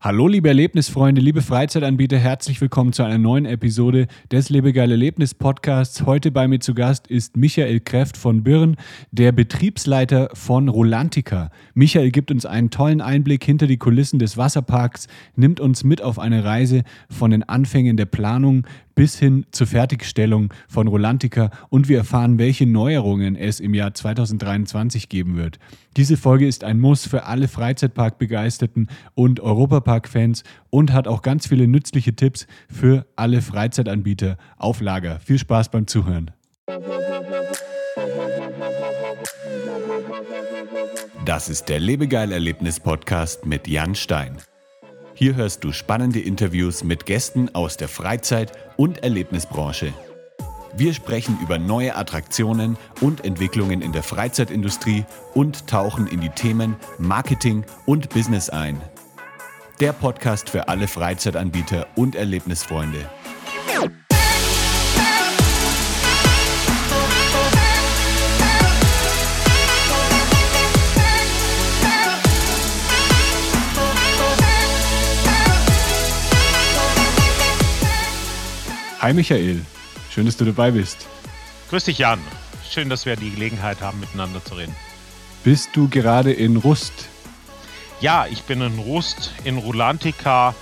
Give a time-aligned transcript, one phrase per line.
[0.00, 6.06] Hallo liebe Erlebnisfreunde, liebe Freizeitanbieter, herzlich willkommen zu einer neuen Episode des Lebegeil Erlebnis Podcasts.
[6.06, 8.76] Heute bei mir zu Gast ist Michael Kräft von Birn,
[9.10, 11.50] der Betriebsleiter von Rolantica.
[11.74, 16.20] Michael gibt uns einen tollen Einblick hinter die Kulissen des Wasserparks, nimmt uns mit auf
[16.20, 18.68] eine Reise von den Anfängen der Planung
[18.98, 25.08] bis hin zur Fertigstellung von Rolantica und wir erfahren, welche Neuerungen es im Jahr 2023
[25.08, 25.60] geben wird.
[25.96, 31.68] Diese Folge ist ein Muss für alle Freizeitpark-Begeisterten und Europapark-Fans und hat auch ganz viele
[31.68, 35.20] nützliche Tipps für alle Freizeitanbieter auf Lager.
[35.20, 36.32] Viel Spaß beim Zuhören.
[41.24, 44.38] Das ist der Lebegeil-Erlebnis-Podcast mit Jan Stein.
[45.18, 49.92] Hier hörst du spannende Interviews mit Gästen aus der Freizeit- und Erlebnisbranche.
[50.76, 55.04] Wir sprechen über neue Attraktionen und Entwicklungen in der Freizeitindustrie
[55.34, 58.80] und tauchen in die Themen Marketing und Business ein.
[59.80, 63.04] Der Podcast für alle Freizeitanbieter und Erlebnisfreunde.
[79.00, 79.60] Hi Michael,
[80.10, 81.06] schön, dass du dabei bist.
[81.70, 82.18] Grüß dich Jan,
[82.68, 84.74] schön, dass wir die Gelegenheit haben, miteinander zu reden.
[85.44, 87.08] Bist du gerade in Rust?
[88.00, 90.52] Ja, ich bin in Rust, in Rulantica,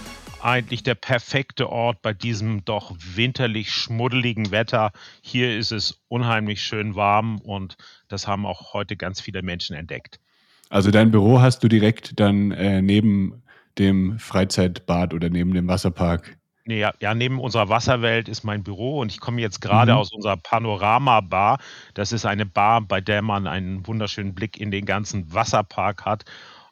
[0.43, 4.91] eigentlich der perfekte Ort bei diesem doch winterlich schmuddeligen Wetter.
[5.23, 10.21] Hier ist es unheimlich schön warm und das haben auch heute ganz viele Menschen entdeckt.
[10.69, 13.43] Also dein Büro hast du direkt dann äh, neben
[13.79, 16.37] dem Freizeitbad oder neben dem Wasserpark?
[16.69, 19.99] Nee, ja, ja, neben unserer Wasserwelt ist mein Büro und ich komme jetzt gerade mhm.
[19.99, 21.61] aus unserer Panorama-Bar.
[21.95, 26.25] Das ist eine Bar, bei der man einen wunderschönen Blick in den ganzen Wasserpark hat.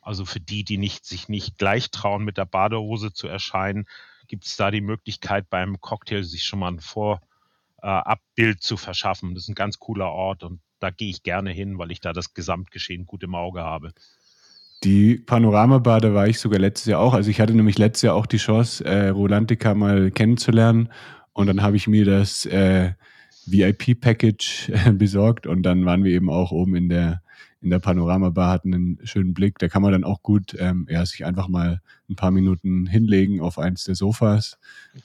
[0.03, 3.87] Also für die, die nicht, sich nicht gleich trauen, mit der Badehose zu erscheinen,
[4.27, 9.35] gibt es da die Möglichkeit, beim Cocktail sich schon mal ein Vorabbild äh, zu verschaffen.
[9.35, 12.13] Das ist ein ganz cooler Ort und da gehe ich gerne hin, weil ich da
[12.13, 13.93] das Gesamtgeschehen gut im Auge habe.
[14.85, 17.15] Die Panoramabar, da war ich sogar letztes Jahr auch.
[17.15, 20.91] Also ich hatte nämlich letztes Jahr auch die Chance, äh, Rolantica mal kennenzulernen.
[21.33, 22.93] Und dann habe ich mir das äh,
[23.47, 27.23] VIP-Package äh, besorgt und dann waren wir eben auch oben in der,
[27.63, 29.59] in der Panoramabar, hatten einen schönen Blick.
[29.59, 31.81] Da kann man dann auch gut ähm, ja, sich einfach mal
[32.11, 34.59] ein paar Minuten hinlegen auf eins der Sofas.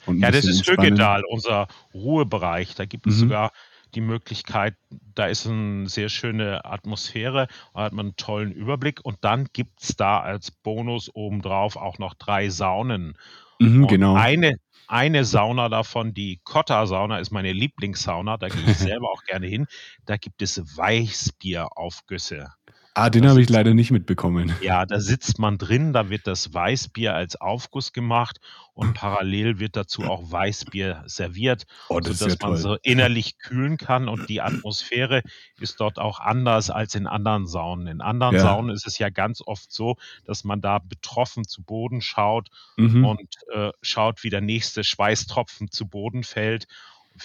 [0.06, 2.74] ja, das ist Högedal, unser Ruhebereich.
[2.74, 3.20] Da gibt es mhm.
[3.20, 3.52] sogar
[3.94, 4.76] die Möglichkeit,
[5.14, 9.82] da ist eine sehr schöne Atmosphäre, da hat man einen tollen Überblick und dann gibt
[9.82, 13.16] es da als Bonus obendrauf auch noch drei Saunen.
[13.58, 14.14] Mhm, genau.
[14.14, 14.56] Eine,
[14.88, 19.66] eine Sauna davon, die Cotta-Sauna, ist meine Lieblingssauna, da gehe ich selber auch gerne hin.
[20.06, 22.48] Da gibt es Weißbieraufgüsse.
[22.94, 24.52] Ah, den habe ich leider nicht mitbekommen.
[24.62, 28.40] Ja, da sitzt man drin, da wird das Weißbier als Aufguss gemacht
[28.74, 33.76] und parallel wird dazu auch Weißbier serviert, oh, das sodass ja man so innerlich kühlen
[33.76, 35.22] kann und die Atmosphäre
[35.60, 37.86] ist dort auch anders als in anderen Saunen.
[37.86, 38.40] In anderen ja.
[38.40, 43.04] Saunen ist es ja ganz oft so, dass man da betroffen zu Boden schaut mhm.
[43.04, 46.66] und äh, schaut, wie der nächste Schweißtropfen zu Boden fällt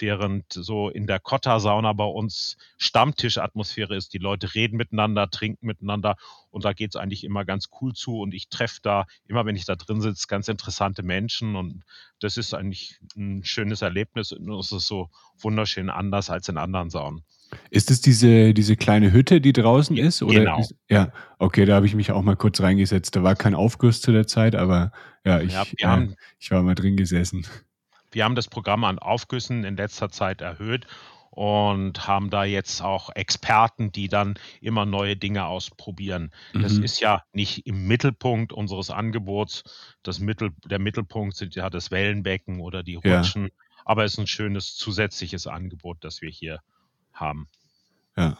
[0.00, 4.12] während so in der Cotta-Sauna bei uns Stammtischatmosphäre ist.
[4.12, 6.16] Die Leute reden miteinander, trinken miteinander
[6.50, 9.56] und da geht es eigentlich immer ganz cool zu und ich treffe da, immer wenn
[9.56, 11.82] ich da drin sitze, ganz interessante Menschen und
[12.20, 16.90] das ist eigentlich ein schönes Erlebnis und es ist so wunderschön anders als in anderen
[16.90, 17.22] Saunen.
[17.70, 20.22] Ist es diese, diese kleine Hütte, die draußen ist?
[20.22, 20.60] Oder genau.
[20.60, 23.14] Ist, ja, okay, da habe ich mich auch mal kurz reingesetzt.
[23.14, 24.92] Da war kein Aufguss zu der Zeit, aber
[25.24, 26.08] ja, ich, ja, äh,
[26.38, 27.46] ich war mal drin gesessen.
[28.12, 30.86] Wir haben das Programm an Aufgüssen in letzter Zeit erhöht
[31.36, 36.32] und haben da jetzt auch Experten, die dann immer neue Dinge ausprobieren.
[36.54, 36.62] Mhm.
[36.62, 39.62] Das ist ja nicht im Mittelpunkt unseres Angebots.
[40.02, 43.50] Das Mittel, der Mittelpunkt sind ja das Wellenbecken oder die Rutschen, ja.
[43.84, 46.60] aber es ist ein schönes zusätzliches Angebot, das wir hier
[47.12, 47.48] haben.
[48.16, 48.38] Ja.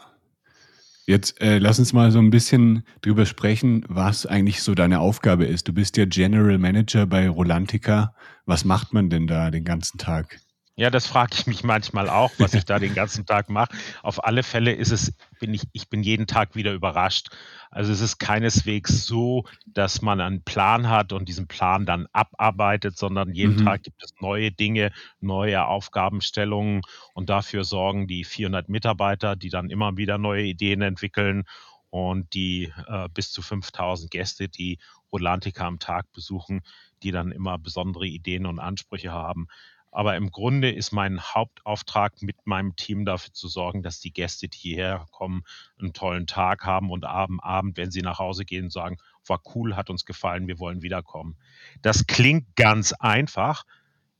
[1.07, 5.45] Jetzt äh, lass uns mal so ein bisschen drüber sprechen, was eigentlich so deine Aufgabe
[5.45, 5.67] ist.
[5.67, 8.13] Du bist ja General Manager bei Rolantica.
[8.45, 10.41] Was macht man denn da den ganzen Tag?
[10.79, 13.75] Ja, das frage ich mich manchmal auch, was ich da den ganzen Tag mache.
[14.03, 17.29] Auf alle Fälle ist es, bin ich, ich bin jeden Tag wieder überrascht.
[17.71, 22.95] Also es ist keineswegs so, dass man einen Plan hat und diesen Plan dann abarbeitet,
[22.95, 23.65] sondern jeden mhm.
[23.65, 26.81] Tag gibt es neue Dinge, neue Aufgabenstellungen
[27.15, 31.45] und dafür sorgen die 400 Mitarbeiter, die dann immer wieder neue Ideen entwickeln
[31.89, 34.77] und die äh, bis zu 5000 Gäste, die
[35.11, 36.61] Rolantica am Tag besuchen,
[37.01, 39.47] die dann immer besondere Ideen und Ansprüche haben.
[39.91, 44.47] Aber im Grunde ist mein Hauptauftrag mit meinem Team dafür zu sorgen, dass die Gäste,
[44.47, 45.43] die hierher kommen,
[45.79, 49.75] einen tollen Tag haben und am Abend, wenn sie nach Hause gehen, sagen, war cool,
[49.75, 51.37] hat uns gefallen, wir wollen wiederkommen.
[51.81, 53.63] Das klingt ganz einfach,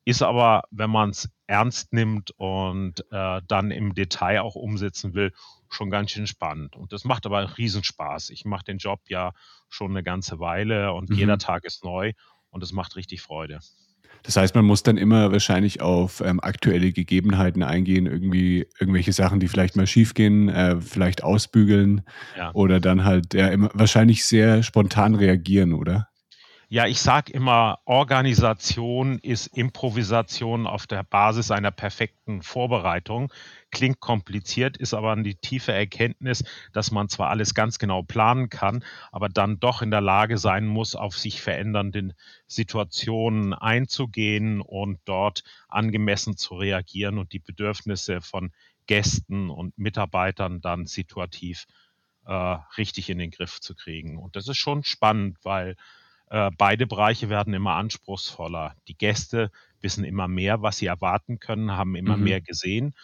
[0.06, 5.34] ist aber, wenn man es ernst nimmt und äh, dann im Detail auch umsetzen will,
[5.70, 6.76] schon ganz schön spannend.
[6.76, 8.30] Und das macht aber Riesenspaß.
[8.30, 9.34] Ich mache den Job ja
[9.68, 11.16] schon eine ganze Weile und mhm.
[11.18, 12.14] jeder Tag ist neu
[12.50, 13.60] und es macht richtig Freude.
[14.24, 19.40] Das heißt, man muss dann immer wahrscheinlich auf ähm, aktuelle Gegebenheiten eingehen, irgendwie irgendwelche Sachen,
[19.40, 22.02] die vielleicht mal schiefgehen, äh, vielleicht ausbügeln
[22.38, 22.52] ja.
[22.54, 26.10] oder dann halt ja, immer, wahrscheinlich sehr spontan reagieren, oder?
[26.70, 33.32] Ja, ich sage immer, Organisation ist Improvisation auf der Basis einer perfekten Vorbereitung.
[33.70, 38.84] Klingt kompliziert, ist aber die tiefe Erkenntnis, dass man zwar alles ganz genau planen kann,
[39.12, 42.16] aber dann doch in der Lage sein muss, auf sich verändernde
[42.48, 48.54] Situationen einzugehen und dort angemessen zu reagieren und die Bedürfnisse von
[48.88, 51.66] Gästen und Mitarbeitern dann situativ
[52.26, 54.18] äh, richtig in den Griff zu kriegen.
[54.18, 55.76] Und das ist schon spannend, weil
[56.30, 58.76] äh, beide Bereiche werden immer anspruchsvoller.
[58.88, 62.24] Die Gäste wissen immer mehr, was sie erwarten können, haben immer mhm.
[62.24, 62.96] mehr gesehen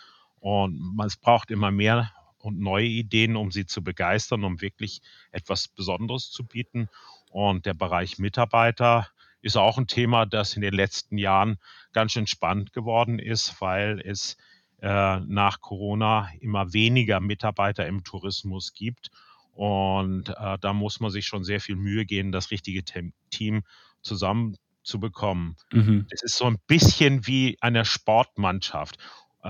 [0.44, 5.01] und man, es braucht immer mehr und neue Ideen, um sie zu begeistern, um wirklich
[5.31, 6.90] etwas Besonderes zu bieten.
[7.31, 9.07] Und der Bereich Mitarbeiter
[9.42, 11.60] ist auch ein Thema, das in den letzten Jahren
[11.94, 14.36] ganz schön spannend geworden ist, weil es
[14.81, 19.12] äh, nach Corona immer weniger Mitarbeiter im Tourismus gibt
[19.54, 22.84] und äh, da muss man sich schon sehr viel Mühe geben, das richtige
[23.30, 23.63] Team
[24.01, 25.56] zusammenzubekommen.
[25.72, 26.07] Mhm.
[26.10, 28.98] Es ist so ein bisschen wie eine Sportmannschaft,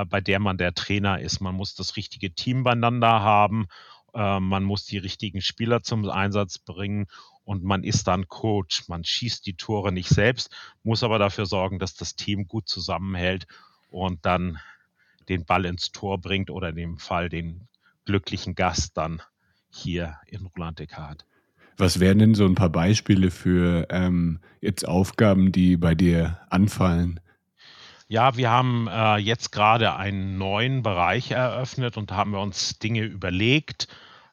[0.09, 1.39] bei der man der Trainer ist.
[1.39, 3.67] Man muss das richtige Team beieinander haben,
[4.13, 7.07] äh, man muss die richtigen Spieler zum Einsatz bringen
[7.43, 8.87] und man ist dann Coach.
[8.87, 13.47] Man schießt die Tore nicht selbst, muss aber dafür sorgen, dass das Team gut zusammenhält
[13.89, 14.59] und dann
[15.29, 17.67] den Ball ins Tor bringt oder in dem Fall den
[18.05, 19.21] glücklichen Gast dann
[19.69, 21.25] hier in Roland Descartes.
[21.77, 27.19] Was wären denn so ein paar Beispiele für ähm, jetzt Aufgaben, die bei dir anfallen?
[28.07, 33.01] Ja, wir haben äh, jetzt gerade einen neuen Bereich eröffnet und haben wir uns Dinge
[33.01, 33.87] überlegt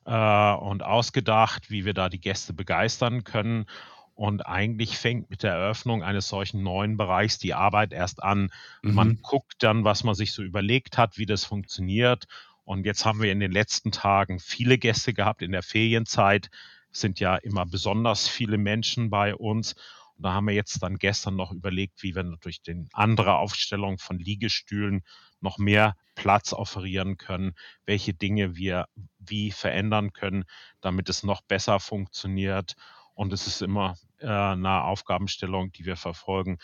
[0.04, 3.66] äh, und ausgedacht, wie wir da die Gäste begeistern können.
[4.14, 8.50] Und eigentlich fängt mit der Eröffnung eines solchen neuen Bereichs die Arbeit erst an.
[8.82, 8.94] Mhm.
[8.94, 12.26] Man guckt dann, was man sich so überlegt hat, wie das funktioniert
[12.70, 15.42] und jetzt haben wir in den letzten Tagen viele Gäste gehabt.
[15.42, 16.50] In der Ferienzeit
[16.92, 19.74] sind ja immer besonders viele Menschen bei uns.
[20.22, 24.18] Da haben wir jetzt dann gestern noch überlegt, wie wir durch die andere Aufstellung von
[24.18, 25.02] Liegestühlen
[25.40, 27.54] noch mehr Platz offerieren können,
[27.86, 28.86] welche Dinge wir
[29.18, 30.44] wie verändern können,
[30.80, 32.74] damit es noch besser funktioniert.
[33.14, 36.58] Und es ist immer äh, eine Aufgabenstellung, die wir verfolgen.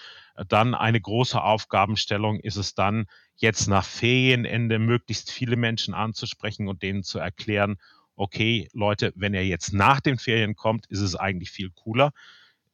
[0.48, 3.06] Dann eine große Aufgabenstellung ist es dann,
[3.36, 7.76] jetzt nach Ferienende möglichst viele Menschen anzusprechen und denen zu erklären,
[8.14, 12.12] okay, Leute, wenn ihr jetzt nach den Ferien kommt, ist es eigentlich viel cooler.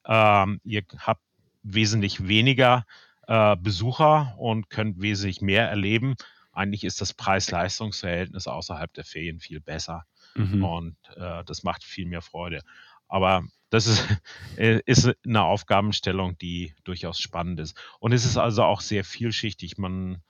[0.06, 1.22] Ähm, ihr habt
[1.62, 2.84] wesentlich weniger
[3.26, 6.16] äh, Besucher und könnt wesentlich mehr erleben.
[6.52, 10.04] Eigentlich ist das Preis-Leistungs-Verhältnis außerhalb der Ferien viel besser
[10.34, 10.64] mhm.
[10.64, 12.60] und äh, das macht viel mehr Freude.
[13.08, 14.06] Aber das ist,
[14.56, 17.76] äh, ist eine Aufgabenstellung, die durchaus spannend ist.
[18.00, 19.78] Und es ist also auch sehr vielschichtig.
[19.78, 20.22] Man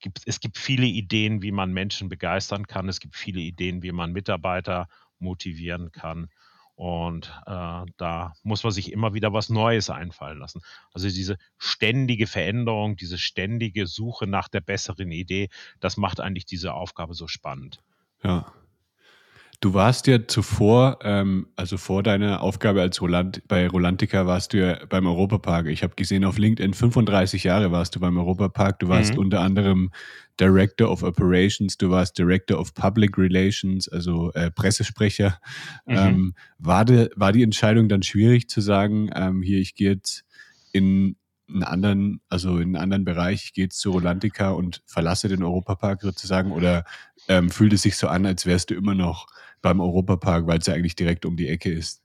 [0.00, 2.88] gibt, es gibt viele Ideen, wie man Menschen begeistern kann.
[2.88, 4.88] Es gibt viele Ideen, wie man Mitarbeiter
[5.18, 6.28] motivieren kann.
[6.78, 10.62] Und äh, da muss man sich immer wieder was Neues einfallen lassen.
[10.92, 15.48] Also diese ständige Veränderung, diese ständige Suche nach der besseren Idee,
[15.80, 17.82] das macht eigentlich diese Aufgabe so spannend.
[18.22, 18.52] Ja,
[19.60, 24.58] Du warst ja zuvor, ähm, also vor deiner Aufgabe als Roland, bei Rolantica warst du
[24.58, 25.66] ja beim Europapark.
[25.66, 28.78] Ich habe gesehen auf LinkedIn, 35 Jahre warst du beim Europapark.
[28.78, 29.18] Du warst mhm.
[29.18, 29.90] unter anderem
[30.38, 35.40] Director of Operations, du warst Director of Public Relations, also äh, Pressesprecher.
[35.86, 35.96] Mhm.
[35.96, 40.24] Ähm, war, de, war die Entscheidung dann schwierig zu sagen, ähm, hier, ich gehe jetzt
[40.70, 41.16] in
[41.48, 45.42] einen anderen, also in einen anderen Bereich, ich gehe jetzt zu Rolantica und verlasse den
[45.42, 46.52] Europapark sozusagen?
[46.52, 46.84] Oder
[47.26, 49.26] ähm, fühlt es sich so an, als wärst du immer noch
[49.62, 52.02] beim Europapark, weil es ja eigentlich direkt um die Ecke ist?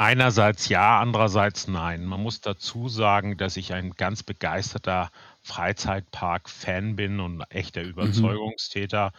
[0.00, 2.04] Einerseits ja, andererseits nein.
[2.04, 5.10] Man muss dazu sagen, dass ich ein ganz begeisterter
[5.42, 7.90] Freizeitpark-Fan bin und echter mhm.
[7.90, 9.12] Überzeugungstäter.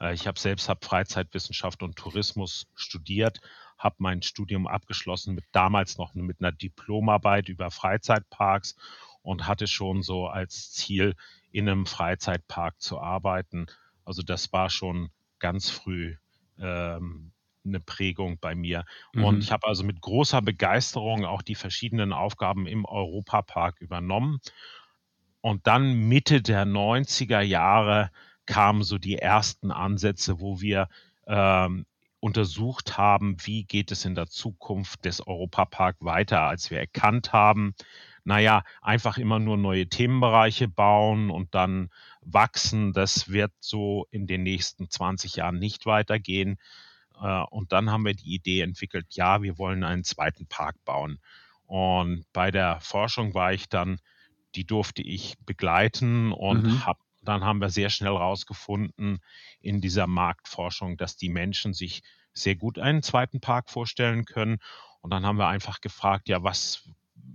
[0.00, 0.12] Mhm.
[0.12, 3.40] Ich habe selbst hab Freizeitwissenschaft und Tourismus studiert,
[3.76, 8.76] habe mein Studium abgeschlossen mit damals noch mit einer Diplomarbeit über Freizeitparks
[9.22, 11.16] und hatte schon so als Ziel,
[11.52, 13.66] in einem Freizeitpark zu arbeiten.
[14.04, 16.16] Also das war schon ganz früh
[16.60, 17.32] ähm,
[17.64, 18.84] eine Prägung bei mir.
[19.14, 19.24] Mhm.
[19.24, 24.40] Und ich habe also mit großer Begeisterung auch die verschiedenen Aufgaben im Europapark übernommen.
[25.40, 28.10] Und dann Mitte der 90er Jahre
[28.46, 30.88] kamen so die ersten Ansätze, wo wir
[31.26, 31.86] ähm,
[32.20, 37.74] untersucht haben, wie geht es in der Zukunft des Europapark weiter, als wir erkannt haben,
[38.24, 41.88] naja, einfach immer nur neue Themenbereiche bauen und dann
[42.22, 46.58] wachsen, das wird so in den nächsten 20 Jahren nicht weitergehen.
[47.20, 51.18] Äh, und dann haben wir die Idee entwickelt, ja, wir wollen einen zweiten Park bauen.
[51.66, 54.00] Und bei der Forschung war ich dann,
[54.54, 56.86] die durfte ich begleiten und mhm.
[56.86, 59.20] hab, dann haben wir sehr schnell herausgefunden
[59.60, 64.58] in dieser Marktforschung, dass die Menschen sich sehr gut einen zweiten Park vorstellen können.
[65.00, 66.88] Und dann haben wir einfach gefragt, ja, was,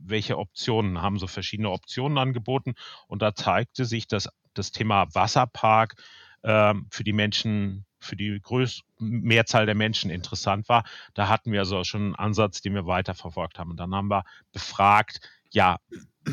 [0.04, 2.76] welche Optionen, haben so verschiedene Optionen angeboten.
[3.08, 5.96] Und da zeigte sich, dass das Thema Wasserpark
[6.44, 10.84] äh, für die Menschen, für die größte Mehrzahl der Menschen interessant war.
[11.14, 13.72] Da hatten wir also schon einen Ansatz, den wir weiterverfolgt haben.
[13.72, 15.22] Und dann haben wir befragt,
[15.52, 15.78] ja,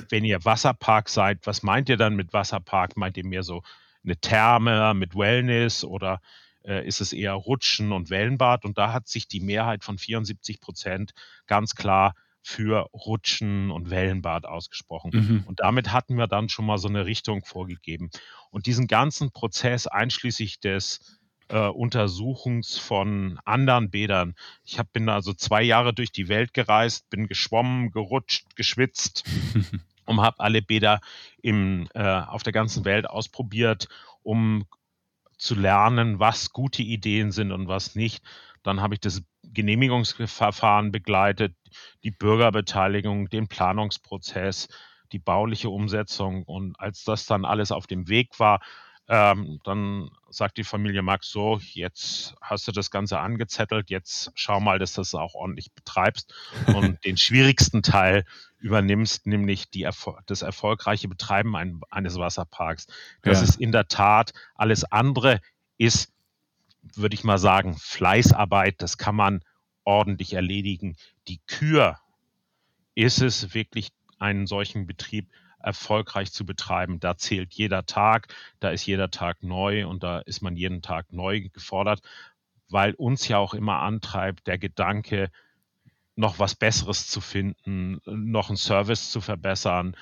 [0.09, 2.97] wenn ihr Wasserpark seid, was meint ihr dann mit Wasserpark?
[2.97, 3.63] Meint ihr mehr so
[4.05, 6.21] eine Therme mit Wellness oder
[6.65, 8.65] äh, ist es eher Rutschen und Wellenbad?
[8.65, 11.13] Und da hat sich die Mehrheit von 74 Prozent
[11.47, 15.11] ganz klar für Rutschen und Wellenbad ausgesprochen.
[15.13, 15.45] Mhm.
[15.47, 18.11] Und damit hatten wir dann schon mal so eine Richtung vorgegeben.
[18.51, 24.35] Und diesen ganzen Prozess einschließlich des äh, Untersuchungs von anderen Bädern.
[24.65, 29.25] Ich hab, bin also zwei Jahre durch die Welt gereist, bin geschwommen, gerutscht, geschwitzt
[30.07, 31.01] und habe alle Bäder
[31.43, 33.89] im, äh, auf der ganzen Welt ausprobiert,
[34.23, 34.65] um
[35.37, 38.25] zu lernen, was gute Ideen sind und was nicht.
[38.63, 41.55] Dann habe ich das Genehmigungsverfahren begleitet,
[42.05, 44.69] die Bürgerbeteiligung, den Planungsprozess,
[45.13, 46.45] die bauliche Umsetzung.
[46.45, 48.61] Und als das dann alles auf dem Weg war,
[49.09, 54.61] ähm, dann sagt die Familie Max so, jetzt hast du das Ganze angezettelt, jetzt schau
[54.61, 56.33] mal, dass du das auch ordentlich betreibst
[56.69, 58.25] und den schwierigsten Teil
[58.59, 59.89] übernimmst, nämlich die,
[60.27, 62.87] das erfolgreiche Betreiben ein, eines Wasserparks.
[63.23, 63.45] Das ja.
[63.45, 65.41] ist in der Tat, alles andere
[65.79, 66.13] ist,
[66.95, 69.43] würde ich mal sagen, Fleißarbeit, das kann man
[69.85, 70.97] ordentlich erledigen.
[71.29, 71.99] Die Kür
[72.95, 77.01] ist es wirklich, einen solchen Betrieb erfolgreich zu betreiben.
[77.01, 81.13] Da zählt jeder Tag, da ist jeder Tag neu und da ist man jeden Tag
[81.13, 82.03] neu gefordert,
[82.69, 85.31] weil uns ja auch immer antreibt der Gedanke,
[86.15, 89.97] noch was Besseres zu finden, noch einen Service zu verbessern,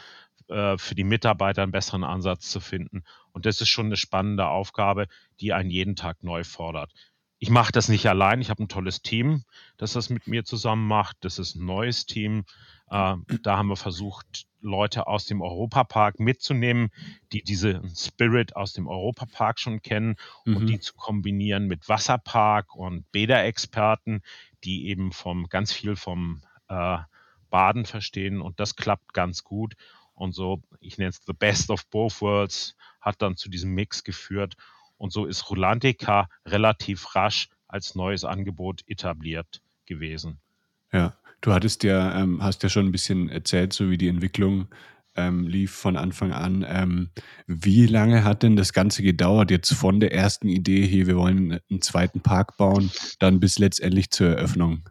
[0.50, 3.04] äh, für die Mitarbeiter einen besseren Ansatz zu finden.
[3.32, 5.06] Und das ist schon eine spannende Aufgabe,
[5.40, 6.92] die einen jeden Tag neu fordert.
[7.38, 8.40] Ich mache das nicht allein.
[8.42, 9.44] Ich habe ein tolles Team,
[9.78, 11.16] das das mit mir zusammen macht.
[11.20, 12.44] Das ist ein neues Team.
[12.90, 16.90] Äh, da haben wir versucht, Leute aus dem Europapark mitzunehmen,
[17.32, 20.56] die diesen Spirit aus dem Europapark schon kennen mhm.
[20.56, 24.22] und die zu kombinieren mit Wasserpark und Bäderexperten,
[24.64, 26.98] die eben vom ganz viel vom äh,
[27.48, 29.74] Baden verstehen und das klappt ganz gut.
[30.20, 34.04] Und so, ich nenne es The Best of Both Worlds, hat dann zu diesem Mix
[34.04, 34.54] geführt.
[34.98, 40.38] Und so ist Rulantica relativ rasch als neues Angebot etabliert gewesen.
[40.92, 44.68] Ja, du hattest ja, ähm, hast ja schon ein bisschen erzählt, so wie die Entwicklung
[45.16, 46.66] ähm, lief von Anfang an.
[46.68, 47.08] Ähm,
[47.46, 51.60] wie lange hat denn das Ganze gedauert, jetzt von der ersten Idee, hier, wir wollen
[51.70, 54.86] einen zweiten Park bauen, dann bis letztendlich zur Eröffnung?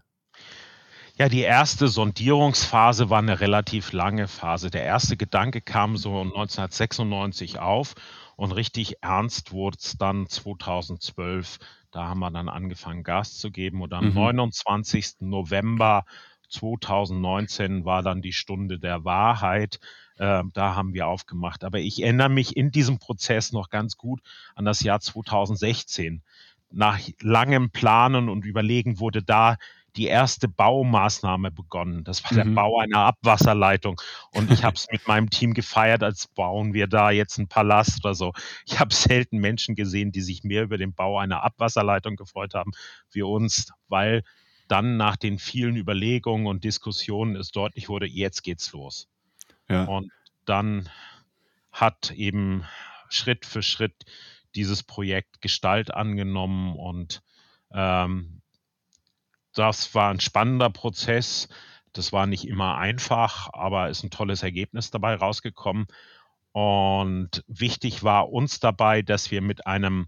[1.20, 4.70] Ja, die erste Sondierungsphase war eine relativ lange Phase.
[4.70, 7.96] Der erste Gedanke kam so 1996 auf
[8.38, 11.60] und richtig ernst wurde es dann 2012.
[11.92, 13.82] Da haben wir dann angefangen, Gas zu geben.
[13.82, 14.14] Und am mhm.
[14.14, 15.16] 29.
[15.20, 16.06] November
[16.48, 19.82] 2019 war dann die Stunde der Wahrheit.
[20.16, 21.66] Äh, da haben wir aufgemacht.
[21.66, 24.22] Aber ich erinnere mich in diesem Prozess noch ganz gut
[24.56, 26.24] an das Jahr 2016.
[26.72, 29.58] Nach langem Planen und Überlegen wurde da
[29.96, 32.04] die erste Baumaßnahme begonnen.
[32.04, 32.36] Das war mhm.
[32.36, 34.00] der Bau einer Abwasserleitung.
[34.32, 38.04] Und ich habe es mit meinem Team gefeiert, als bauen wir da jetzt einen Palast
[38.06, 38.34] oder so.
[38.66, 42.72] Ich habe selten Menschen gesehen, die sich mehr über den Bau einer Abwasserleitung gefreut haben
[43.12, 44.24] wie uns, weil
[44.68, 49.10] dann nach den vielen Überlegungen und Diskussionen es deutlich wurde, jetzt geht's los.
[49.68, 49.86] Ja.
[49.86, 50.12] Und
[50.46, 50.90] dann
[51.72, 52.66] hat eben
[53.10, 54.06] Schritt für Schritt
[54.56, 57.22] dieses Projekt Gestalt angenommen und
[57.72, 58.42] ähm,
[59.60, 61.50] das war ein spannender Prozess.
[61.92, 65.88] Das war nicht immer einfach, aber ist ein tolles Ergebnis dabei rausgekommen.
[66.54, 70.08] Und wichtig war uns dabei, dass wir mit einem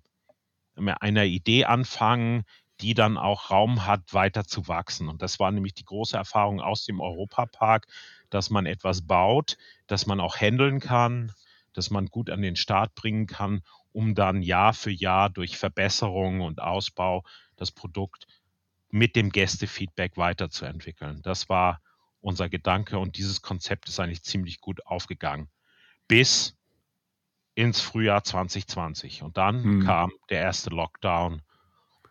[0.76, 2.44] mit einer Idee anfangen,
[2.80, 5.10] die dann auch Raum hat, weiter zu wachsen.
[5.10, 7.88] Und das war nämlich die große Erfahrung aus dem Europapark,
[8.30, 11.34] dass man etwas baut, dass man auch handeln kann,
[11.74, 16.42] dass man gut an den Start bringen kann, um dann Jahr für Jahr durch Verbesserungen
[16.42, 17.24] und Ausbau
[17.58, 18.28] das Produkt
[18.92, 21.22] mit dem Gästefeedback weiterzuentwickeln.
[21.24, 21.82] Das war
[22.20, 25.50] unser Gedanke und dieses Konzept ist eigentlich ziemlich gut aufgegangen.
[26.08, 26.56] Bis
[27.56, 29.24] ins Frühjahr 2020.
[29.24, 29.86] Und dann hm.
[29.86, 31.42] kam der erste Lockdown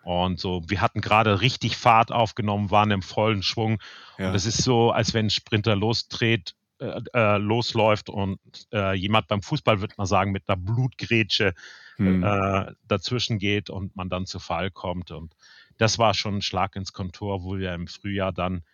[0.02, 3.80] Und so, wir hatten gerade richtig Fahrt aufgenommen, waren im vollen Schwung.
[4.18, 4.28] Ja.
[4.28, 8.38] Und es ist so, als wenn ein Sprinter losdreht, äh, äh, losläuft und
[8.72, 11.54] äh, jemand beim Fußball, würde man sagen, mit einer Blutgrätsche
[11.96, 12.22] hm.
[12.22, 15.10] Äh, dazwischen geht und man dann zu Fall kommt.
[15.10, 15.34] Und
[15.80, 18.64] das war schon ein Schlag ins Kontor, wo wir im Frühjahr dann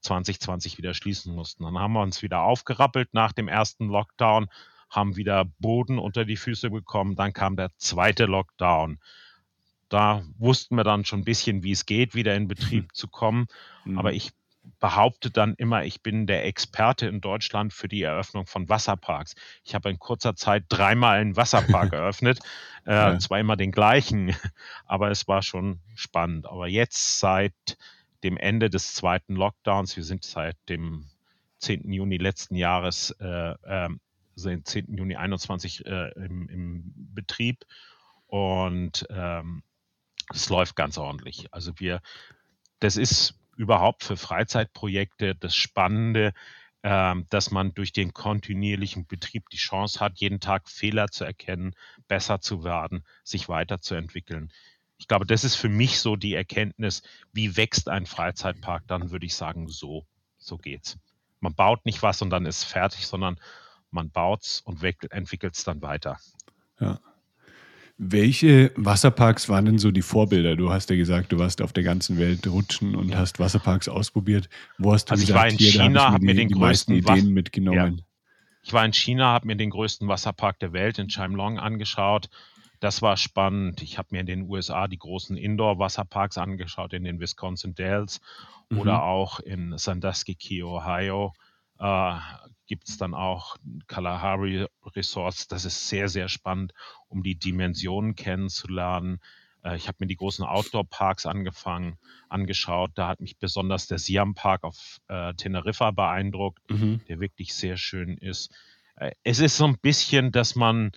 [0.00, 1.64] 2020 wieder schließen mussten.
[1.64, 4.48] Dann haben wir uns wieder aufgerappelt nach dem ersten Lockdown,
[4.88, 7.16] haben wieder Boden unter die Füße bekommen.
[7.16, 8.98] Dann kam der zweite Lockdown.
[9.90, 13.46] Da wussten wir dann schon ein bisschen, wie es geht, wieder in Betrieb zu kommen.
[13.84, 13.98] Mhm.
[13.98, 14.32] Aber ich
[14.80, 19.34] behaupte dann immer, ich bin der Experte in Deutschland für die Eröffnung von Wasserparks.
[19.64, 22.40] Ich habe in kurzer Zeit dreimal einen Wasserpark eröffnet,
[22.86, 23.18] äh, ja.
[23.18, 24.34] zwar immer den gleichen,
[24.86, 26.46] aber es war schon spannend.
[26.46, 27.54] Aber jetzt seit
[28.22, 31.06] dem Ende des zweiten Lockdowns, wir sind seit dem
[31.58, 31.92] 10.
[31.92, 33.88] Juni letzten Jahres, äh, äh,
[34.34, 34.96] seit 10.
[34.96, 37.64] Juni 21 äh, im, im, Betrieb
[38.26, 39.62] und ähm,
[40.32, 41.46] es läuft ganz ordentlich.
[41.52, 42.00] Also wir,
[42.80, 46.32] das ist überhaupt für Freizeitprojekte das Spannende,
[46.82, 51.74] ähm, dass man durch den kontinuierlichen Betrieb die Chance hat, jeden Tag Fehler zu erkennen,
[52.08, 54.52] besser zu werden, sich weiterzuentwickeln.
[54.98, 59.26] Ich glaube, das ist für mich so die Erkenntnis, wie wächst ein Freizeitpark, dann würde
[59.26, 60.06] ich sagen, so,
[60.36, 60.98] so geht's.
[61.40, 63.40] Man baut nicht was und dann ist fertig, sondern
[63.90, 66.18] man baut es und entwickelt es dann weiter.
[66.80, 67.00] Ja.
[67.96, 70.56] Welche Wasserparks waren denn so die Vorbilder?
[70.56, 74.48] Du hast ja gesagt, du warst auf der ganzen Welt rutschen und hast Wasserparks ausprobiert.
[74.78, 77.32] Wo hast du also gesagt, ich war in China, habe mir, den die größten Ideen
[77.32, 77.98] mitgenommen?
[77.98, 78.04] Ja.
[78.64, 82.30] Ich war in China, habe mir den größten Wasserpark der Welt in Chimelong angeschaut.
[82.80, 83.80] Das war spannend.
[83.82, 88.20] Ich habe mir in den USA die großen Indoor-Wasserparks angeschaut, in den Wisconsin Dells
[88.70, 88.80] mhm.
[88.80, 91.32] oder auch in Sandusky Key, Ohio.
[91.78, 92.18] Äh,
[92.66, 95.48] gibt es dann auch Kalahari Resorts.
[95.48, 96.72] Das ist sehr, sehr spannend,
[97.08, 99.20] um die Dimensionen kennenzulernen.
[99.62, 102.92] Äh, ich habe mir die großen Outdoor-Parks angefangen, angeschaut.
[102.94, 107.00] Da hat mich besonders der Siam Park auf äh, Teneriffa beeindruckt, mhm.
[107.08, 108.54] der wirklich sehr schön ist.
[108.96, 110.92] Äh, es ist so ein bisschen, dass man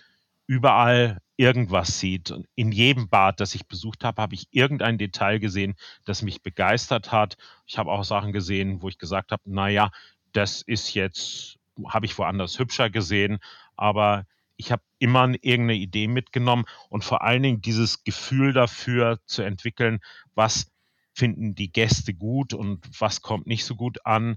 [0.46, 2.30] überall irgendwas sieht.
[2.30, 6.42] Und in jedem Bad, das ich besucht habe, habe ich irgendein Detail gesehen, das mich
[6.42, 7.36] begeistert hat.
[7.66, 9.90] Ich habe auch Sachen gesehen, wo ich gesagt habe, naja,
[10.32, 13.38] das ist jetzt habe ich woanders hübscher gesehen,
[13.76, 19.42] aber ich habe immer irgendeine Idee mitgenommen und vor allen Dingen dieses Gefühl dafür zu
[19.42, 20.00] entwickeln,
[20.34, 20.72] was
[21.14, 24.36] finden die Gäste gut und was kommt nicht so gut an.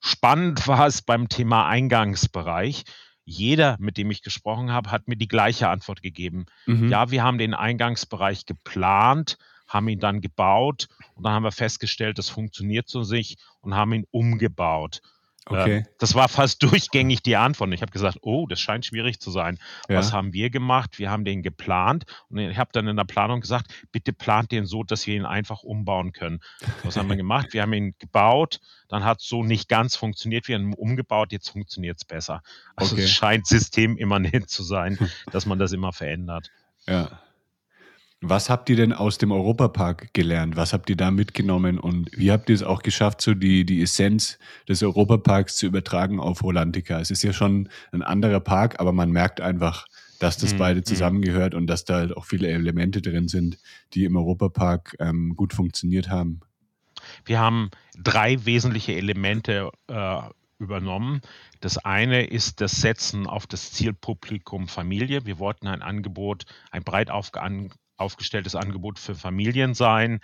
[0.00, 2.84] Spannend war es beim Thema Eingangsbereich.
[3.24, 6.46] Jeder, mit dem ich gesprochen habe, hat mir die gleiche Antwort gegeben.
[6.66, 6.88] Mhm.
[6.88, 12.18] Ja, wir haben den Eingangsbereich geplant, haben ihn dann gebaut und dann haben wir festgestellt,
[12.18, 15.00] das funktioniert so nicht und haben ihn umgebaut.
[15.50, 15.84] Okay.
[15.98, 17.72] Das war fast durchgängig die Antwort.
[17.72, 19.58] Ich habe gesagt, oh, das scheint schwierig zu sein.
[19.88, 19.96] Ja.
[19.96, 20.98] Was haben wir gemacht?
[20.98, 24.66] Wir haben den geplant und ich habe dann in der Planung gesagt, bitte plant den
[24.66, 26.40] so, dass wir ihn einfach umbauen können.
[26.82, 27.52] Was haben wir gemacht?
[27.52, 30.48] Wir haben ihn gebaut, dann hat es so nicht ganz funktioniert.
[30.48, 32.42] Wir haben ihn umgebaut, jetzt funktioniert es besser.
[32.76, 33.04] Also okay.
[33.04, 34.98] es scheint systemimmanent zu sein,
[35.32, 36.50] dass man das immer verändert.
[36.86, 37.20] Ja.
[38.22, 40.54] Was habt ihr denn aus dem Europapark gelernt?
[40.54, 43.80] Was habt ihr da mitgenommen und wie habt ihr es auch geschafft, so die, die
[43.80, 47.00] Essenz des Europaparks zu übertragen auf Rolantica?
[47.00, 49.86] Es ist ja schon ein anderer Park, aber man merkt einfach,
[50.18, 50.58] dass das mhm.
[50.58, 50.84] beide mhm.
[50.84, 53.58] zusammengehört und dass da halt auch viele Elemente drin sind,
[53.94, 56.40] die im Europapark ähm, gut funktioniert haben.
[57.24, 60.20] Wir haben drei wesentliche Elemente äh,
[60.58, 61.22] übernommen.
[61.60, 65.24] Das eine ist das Setzen auf das Zielpublikum Familie.
[65.24, 67.10] Wir wollten ein Angebot, ein breit
[68.00, 70.20] aufgestelltes Angebot für Familien sein.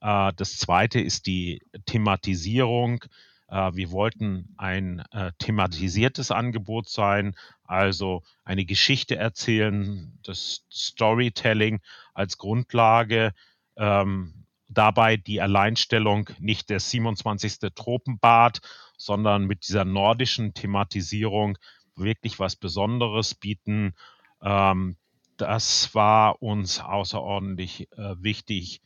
[0.00, 3.04] Äh, das zweite ist die Thematisierung.
[3.48, 11.80] Äh, wir wollten ein äh, thematisiertes Angebot sein, also eine Geschichte erzählen, das Storytelling
[12.14, 13.32] als Grundlage.
[13.76, 17.58] Ähm, dabei die Alleinstellung nicht der 27.
[17.74, 18.60] Tropenbad,
[18.96, 21.58] sondern mit dieser nordischen Thematisierung
[21.96, 23.94] wirklich was Besonderes bieten.
[24.42, 24.96] Ähm,
[25.40, 28.80] das war uns außerordentlich äh, wichtig.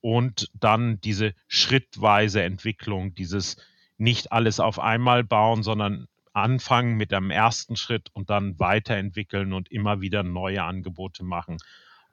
[0.00, 3.56] Und dann diese schrittweise Entwicklung, dieses
[3.98, 9.70] nicht alles auf einmal bauen, sondern anfangen mit einem ersten Schritt und dann weiterentwickeln und
[9.70, 11.58] immer wieder neue Angebote machen.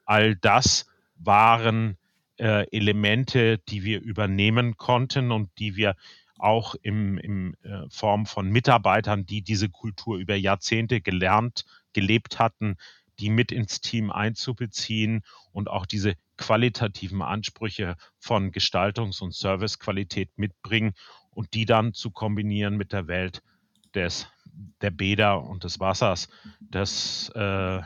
[0.05, 1.97] All das waren
[2.37, 5.95] äh, Elemente, die wir übernehmen konnten und die wir
[6.37, 12.77] auch im äh, Form von Mitarbeitern, die diese Kultur über Jahrzehnte gelernt, gelebt hatten,
[13.19, 20.93] die mit ins Team einzubeziehen und auch diese qualitativen Ansprüche von Gestaltungs- und Servicequalität mitbringen
[21.31, 23.43] und die dann zu kombinieren mit der Welt
[23.93, 24.27] des
[24.81, 26.27] der Bäder und des Wassers.
[26.59, 27.81] Das äh,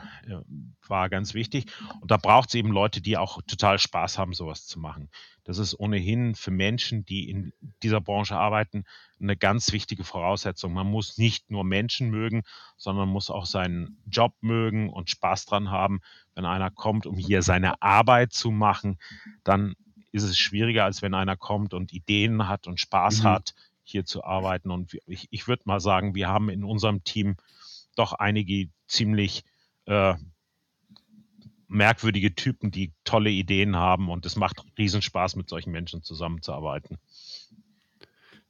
[0.88, 1.66] war ganz wichtig.
[2.00, 5.08] Und da braucht es eben Leute, die auch total Spaß haben, sowas zu machen.
[5.44, 7.52] Das ist ohnehin für Menschen, die in
[7.82, 8.84] dieser Branche arbeiten,
[9.20, 10.72] eine ganz wichtige Voraussetzung.
[10.72, 12.42] Man muss nicht nur Menschen mögen,
[12.76, 16.00] sondern muss auch seinen Job mögen und Spaß dran haben.
[16.34, 18.98] Wenn einer kommt, um hier seine Arbeit zu machen,
[19.44, 19.74] dann
[20.12, 23.24] ist es schwieriger, als wenn einer kommt und Ideen hat und Spaß mhm.
[23.24, 24.70] hat, hier zu arbeiten.
[24.70, 27.36] Und ich, ich würde mal sagen, wir haben in unserem Team
[27.96, 29.44] doch einige ziemlich
[29.86, 30.14] äh,
[31.74, 36.98] merkwürdige Typen, die tolle Ideen haben und es macht Riesenspaß, mit solchen Menschen zusammenzuarbeiten.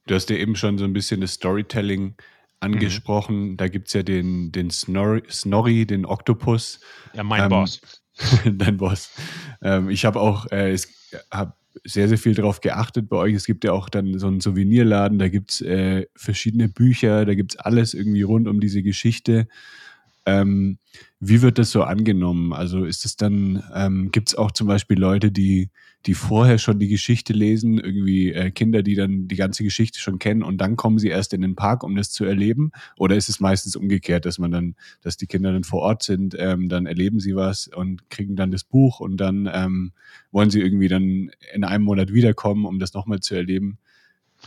[0.07, 2.15] Du hast ja eben schon so ein bisschen das Storytelling
[2.59, 3.51] angesprochen.
[3.51, 3.57] Mhm.
[3.57, 6.79] Da gibt es ja den, den Snorri, Snorri, den Oktopus.
[7.13, 7.81] Ja, mein ähm, Boss.
[8.45, 9.11] dein Boss.
[9.61, 10.77] Ähm, ich habe auch, äh,
[11.31, 13.33] habe sehr, sehr viel darauf geachtet bei euch.
[13.33, 17.33] Es gibt ja auch dann so einen Souvenirladen, da gibt es äh, verschiedene Bücher, da
[17.33, 19.47] gibt es alles irgendwie rund um diese Geschichte.
[20.25, 20.79] Ähm,
[21.19, 22.53] wie wird das so angenommen?
[22.53, 25.69] Also ist es dann, ähm, gibt es auch zum Beispiel Leute, die,
[26.05, 30.19] die vorher schon die Geschichte lesen, irgendwie äh, Kinder, die dann die ganze Geschichte schon
[30.19, 32.71] kennen und dann kommen sie erst in den Park, um das zu erleben?
[32.97, 36.35] Oder ist es meistens umgekehrt, dass man dann, dass die Kinder dann vor Ort sind,
[36.39, 39.93] ähm, dann erleben sie was und kriegen dann das Buch und dann ähm,
[40.31, 43.77] wollen sie irgendwie dann in einem Monat wiederkommen, um das nochmal zu erleben?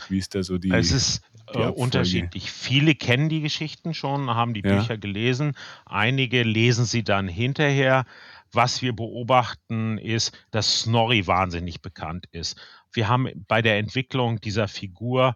[0.07, 0.71] Wie ist da so die?
[0.71, 1.21] Es ist
[1.53, 2.51] äh, unterschiedlich.
[2.51, 4.75] Viele kennen die Geschichten schon, haben die ja.
[4.75, 5.55] Bücher gelesen.
[5.85, 8.05] Einige lesen sie dann hinterher.
[8.51, 12.59] Was wir beobachten, ist, dass Snorri wahnsinnig bekannt ist.
[12.91, 15.35] Wir haben bei der Entwicklung dieser Figur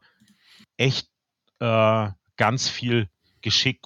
[0.77, 1.09] echt
[1.59, 3.07] äh, ganz viel
[3.41, 3.81] Geschick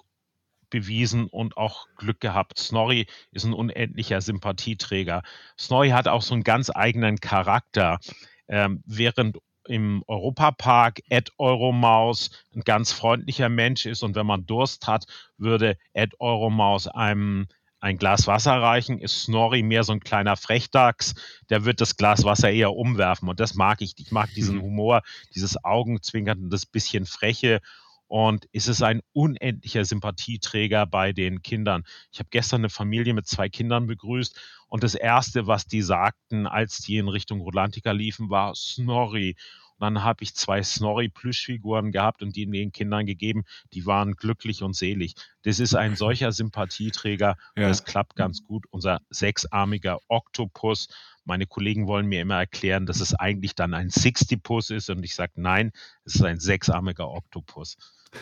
[0.70, 2.60] bewiesen und auch Glück gehabt.
[2.60, 5.24] Snorri ist ein unendlicher Sympathieträger.
[5.58, 8.00] Snorri hat auch so einen ganz eigenen Charakter.
[8.48, 14.88] Ähm, während im Europapark Ed Euromaus ein ganz freundlicher Mensch ist und wenn man Durst
[14.88, 15.06] hat,
[15.38, 17.47] würde Ed Euromaus einem
[17.80, 21.13] ein Glas Wasser reichen, ist Snorri mehr so ein kleiner Frechdachs,
[21.49, 23.93] der wird das Glas Wasser eher umwerfen und das mag ich.
[23.97, 24.63] Ich mag diesen mhm.
[24.63, 25.01] Humor,
[25.36, 27.62] dieses Augenzwinkern und das bisschen Freche
[28.08, 31.84] und ist es ein unendlicher Sympathieträger bei den Kindern.
[32.12, 36.48] Ich habe gestern eine Familie mit zwei Kindern begrüßt und das Erste, was die sagten,
[36.48, 39.36] als die in Richtung Rolantica liefen, war Snorri.
[39.80, 43.43] Und dann habe ich zwei Snorri-Plüschfiguren gehabt und die den Kindern gegeben.
[43.74, 45.13] Die waren glücklich und selig.
[45.43, 47.38] Das ist ein solcher Sympathieträger.
[47.56, 47.67] Ja.
[47.67, 48.65] Das klappt ganz gut.
[48.72, 50.88] Unser sechsarmiger Oktopus.
[51.26, 54.89] Meine Kollegen wollen mir immer erklären, dass es eigentlich dann ein Sixtipus ist.
[54.89, 55.72] Und ich sage, nein,
[56.06, 57.78] es ist ein sechsarmiger Oktopus.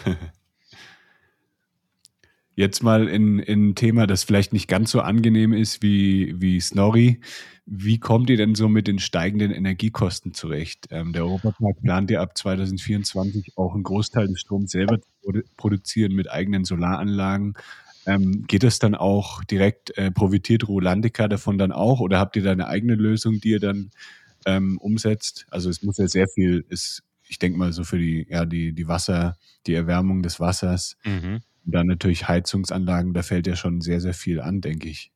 [2.56, 6.62] Jetzt mal in, in ein Thema, das vielleicht nicht ganz so angenehm ist wie, wie
[6.62, 7.20] Snorri.
[7.66, 10.88] Wie kommt ihr denn so mit den steigenden Energiekosten zurecht?
[10.90, 16.14] Ähm, der Europapark plant ja ab 2024 auch einen Großteil des Stroms selber zu produzieren
[16.14, 17.56] mit eigenen Solaranlagen.
[18.06, 22.44] Ähm, geht das dann auch direkt, äh, profitiert Rolandica davon dann auch oder habt ihr
[22.44, 23.90] da eine eigene Lösung, die ihr dann
[24.46, 25.46] ähm, umsetzt?
[25.50, 28.74] Also es muss ja sehr viel, ist, ich denke mal so für die, ja, die,
[28.74, 30.98] die Wasser, die Erwärmung des Wassers.
[31.04, 35.12] Mhm und dann natürlich Heizungsanlagen, da fällt ja schon sehr, sehr viel an, denke ich.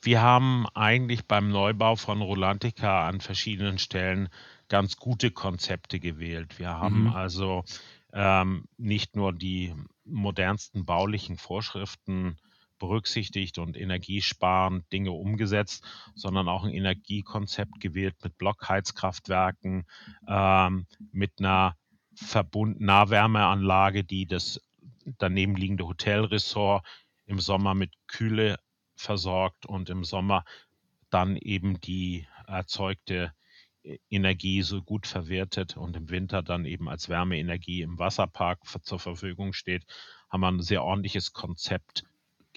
[0.00, 4.28] Wir haben eigentlich beim Neubau von Rolantica an verschiedenen Stellen
[4.68, 6.60] ganz gute Konzepte gewählt.
[6.60, 7.08] Wir haben mhm.
[7.08, 7.64] also
[8.12, 12.36] ähm, nicht nur die modernsten baulichen Vorschriften
[12.78, 19.86] berücksichtigt und energiesparend Dinge umgesetzt, sondern auch ein Energiekonzept gewählt mit Blockheizkraftwerken,
[20.28, 21.76] ähm, mit einer
[22.14, 24.60] Verbund Nahwärmeanlage, die das
[25.18, 26.84] daneben liegende Hotelressort
[27.26, 28.56] im Sommer mit Kühle
[28.96, 30.44] versorgt und im Sommer
[31.10, 33.32] dann eben die erzeugte
[34.10, 39.52] Energie so gut verwertet und im Winter dann eben als Wärmeenergie im Wasserpark zur Verfügung
[39.52, 39.86] steht,
[40.28, 42.04] haben wir ein sehr ordentliches Konzept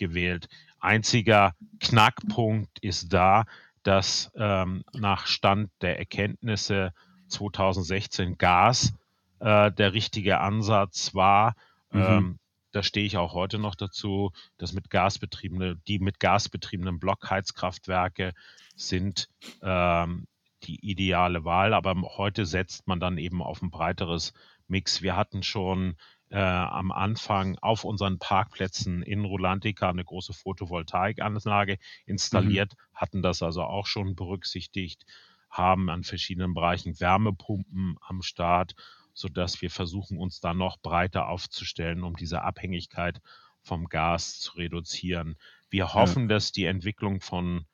[0.01, 0.49] gewählt.
[0.79, 3.45] Einziger Knackpunkt ist da,
[3.83, 6.91] dass ähm, nach Stand der Erkenntnisse
[7.27, 8.93] 2016 Gas
[9.39, 11.55] äh, der richtige Ansatz war.
[11.91, 12.01] Mhm.
[12.01, 12.39] Ähm,
[12.71, 18.33] da stehe ich auch heute noch dazu, dass mit gasbetriebene, die mit gasbetriebenen Blockheizkraftwerke
[18.75, 19.29] sind
[19.61, 20.25] ähm,
[20.63, 24.33] die ideale Wahl, aber heute setzt man dann eben auf ein breiteres
[24.67, 25.03] Mix.
[25.03, 25.95] Wir hatten schon
[26.31, 32.95] äh, am Anfang auf unseren Parkplätzen in Rolantica eine große Photovoltaikanlage installiert, mhm.
[32.95, 35.05] hatten das also auch schon berücksichtigt,
[35.49, 38.75] haben an verschiedenen Bereichen Wärmepumpen am Start
[39.13, 43.21] sodass wir versuchen, uns da noch breiter aufzustellen, um diese Abhängigkeit
[43.61, 45.35] vom Gas zu reduzieren.
[45.69, 46.29] Wir hoffen, ja.
[46.29, 47.65] dass die Entwicklung von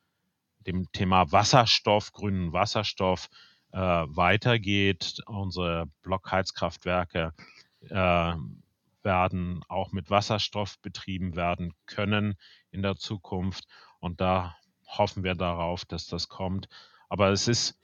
[0.60, 3.30] dem Thema Wasserstoff, grünen Wasserstoff,
[3.72, 5.22] äh, weitergeht.
[5.26, 7.34] Unsere Blockheizkraftwerke
[7.90, 8.34] äh,
[9.04, 12.36] werden auch mit Wasserstoff betrieben werden können
[12.72, 13.66] in der Zukunft.
[14.00, 16.68] Und da hoffen wir darauf, dass das kommt.
[17.10, 17.80] Aber es ist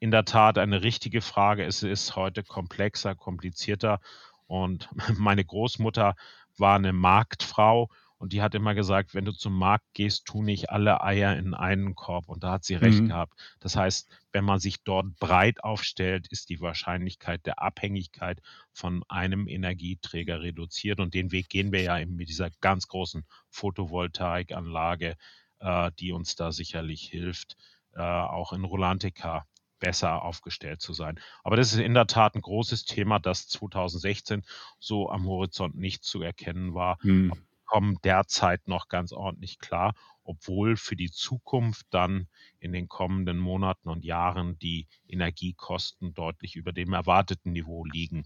[0.00, 1.64] in der Tat eine richtige Frage.
[1.64, 4.00] Es ist heute komplexer, komplizierter.
[4.46, 4.88] Und
[5.18, 6.16] meine Großmutter
[6.56, 7.88] war eine Marktfrau
[8.18, 11.54] und die hat immer gesagt, wenn du zum Markt gehst, tu nicht alle Eier in
[11.54, 12.28] einen Korb.
[12.28, 13.08] Und da hat sie recht Mhm.
[13.08, 13.34] gehabt.
[13.60, 18.40] Das heißt, wenn man sich dort breit aufstellt, ist die Wahrscheinlichkeit der Abhängigkeit
[18.72, 21.00] von einem Energieträger reduziert.
[21.00, 25.16] Und den Weg gehen wir ja eben mit dieser ganz großen Photovoltaikanlage,
[25.60, 27.56] äh, die uns da sicherlich hilft,
[27.94, 29.46] äh, auch in Rolantica
[29.80, 31.20] besser aufgestellt zu sein.
[31.44, 34.42] Aber das ist in der Tat ein großes Thema, das 2016
[34.80, 37.32] so am Horizont nicht zu erkennen war Hm.
[37.68, 42.26] Kommen derzeit noch ganz ordentlich klar, obwohl für die Zukunft dann
[42.58, 48.24] in den kommenden Monaten und Jahren die Energiekosten deutlich über dem erwarteten Niveau liegen.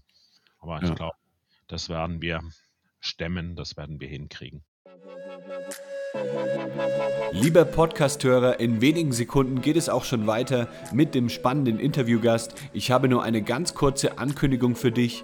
[0.59, 0.89] Aber Ja.
[0.89, 1.17] ich glaube,
[1.67, 2.41] das werden wir
[2.99, 4.63] stemmen, das werden wir hinkriegen.
[7.31, 12.53] Lieber Podcasthörer, in wenigen Sekunden geht es auch schon weiter mit dem spannenden Interviewgast.
[12.73, 15.23] Ich habe nur eine ganz kurze Ankündigung für dich.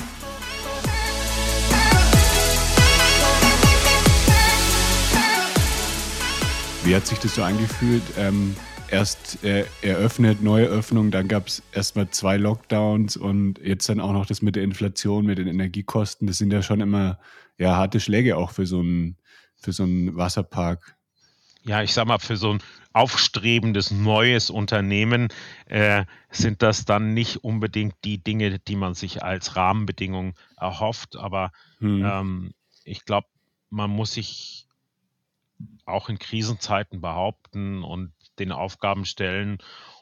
[6.83, 8.01] Wie hat sich das so angefühlt?
[8.17, 8.55] Ähm,
[8.89, 14.13] erst äh, eröffnet, neue Öffnung, dann gab es erstmal zwei Lockdowns und jetzt dann auch
[14.13, 16.27] noch das mit der Inflation, mit den Energiekosten.
[16.27, 17.19] Das sind ja schon immer
[17.57, 19.17] ja, harte Schläge auch für so einen,
[19.57, 20.95] für so einen Wasserpark.
[21.63, 22.63] Ja, ich sag mal, für so ein
[22.93, 25.29] aufstrebendes neues Unternehmen
[25.67, 31.15] äh, sind das dann nicht unbedingt die Dinge, die man sich als Rahmenbedingungen erhofft.
[31.15, 32.03] Aber Hm.
[32.03, 32.51] ähm,
[32.83, 33.27] ich glaube,
[33.69, 34.67] man muss sich
[35.85, 39.59] auch in Krisenzeiten behaupten und den Aufgaben stellen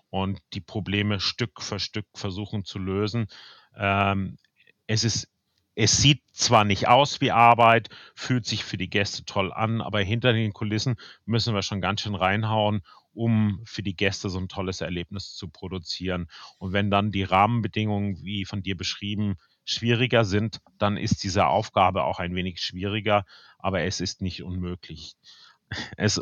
[0.10, 3.28] und die Probleme Stück für Stück versuchen zu lösen.
[3.76, 4.38] Ähm,
[4.88, 5.30] es ist
[5.82, 10.02] es sieht zwar nicht aus wie Arbeit, fühlt sich für die Gäste toll an, aber
[10.02, 12.82] hinter den Kulissen müssen wir schon ganz schön reinhauen,
[13.14, 16.28] um für die Gäste so ein tolles Erlebnis zu produzieren.
[16.58, 22.04] Und wenn dann die Rahmenbedingungen, wie von dir beschrieben, schwieriger sind, dann ist diese Aufgabe
[22.04, 23.26] auch ein wenig schwieriger,
[23.58, 25.16] aber es ist nicht unmöglich.
[25.98, 26.22] Es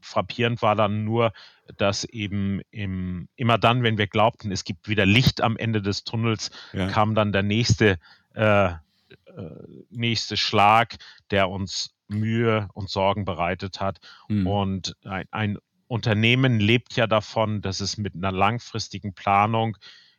[0.00, 1.32] frappierend war dann nur,
[1.76, 6.04] dass eben im, immer dann, wenn wir glaubten, es gibt wieder Licht am Ende des
[6.04, 6.88] Tunnels, Ja.
[6.88, 7.98] kam dann der nächste,
[8.34, 8.76] äh, äh,
[9.90, 10.96] nächste Schlag,
[11.30, 13.98] der uns Mühe und Sorgen bereitet hat.
[14.28, 14.46] Hm.
[14.46, 19.76] Und ein, ein Unternehmen lebt ja davon, dass es mit einer langfristigen Planung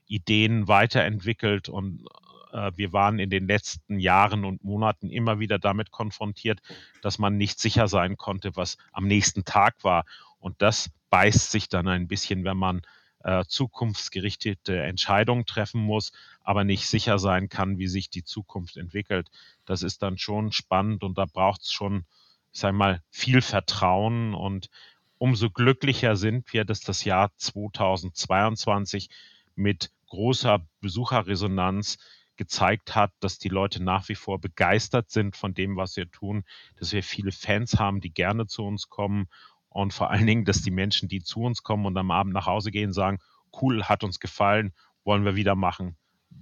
[0.07, 5.91] Ideen weiterentwickelt und äh, wir waren in den letzten Jahren und Monaten immer wieder damit
[5.91, 6.61] konfrontiert,
[7.01, 10.05] dass man nicht sicher sein konnte, was am nächsten Tag war.
[10.39, 12.81] Und das beißt sich dann ein bisschen, wenn man
[13.23, 19.29] äh, zukunftsgerichtete Entscheidungen treffen muss, aber nicht sicher sein kann, wie sich die Zukunft entwickelt.
[19.65, 22.05] Das ist dann schon spannend und da braucht es schon,
[22.53, 24.69] ich sage mal, viel Vertrauen und
[25.17, 29.09] umso glücklicher sind wir, dass das Jahr 2022
[29.55, 31.97] mit großer Besucherresonanz
[32.39, 36.45] gezeigt hat, dass die Leute nach wie vor begeistert sind von dem, was wir tun,
[36.77, 39.27] dass wir viele Fans haben, die gerne zu uns kommen
[39.67, 42.45] und vor allen Dingen, dass die Menschen, die zu uns kommen und am Abend nach
[42.45, 43.19] Hause gehen, sagen,
[43.61, 44.71] cool, hat uns gefallen,
[45.03, 45.97] wollen wir wieder machen,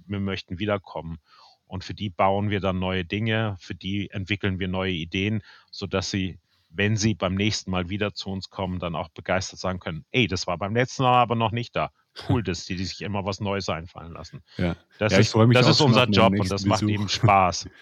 [0.06, 1.18] wir möchten wiederkommen.
[1.66, 6.12] Und für die bauen wir dann neue Dinge, für die entwickeln wir neue Ideen, sodass
[6.12, 6.38] sie,
[6.70, 10.26] wenn sie beim nächsten Mal wieder zu uns kommen, dann auch begeistert sagen können, ey,
[10.26, 11.90] das war beim letzten Mal aber noch nicht da.
[12.28, 14.42] Cool, dass die, die sich immer was Neues einfallen lassen.
[14.56, 14.76] Ja.
[14.98, 16.92] Das Ja, ich ist, das ist unser Job und das macht Besuch.
[16.92, 17.68] eben Spaß.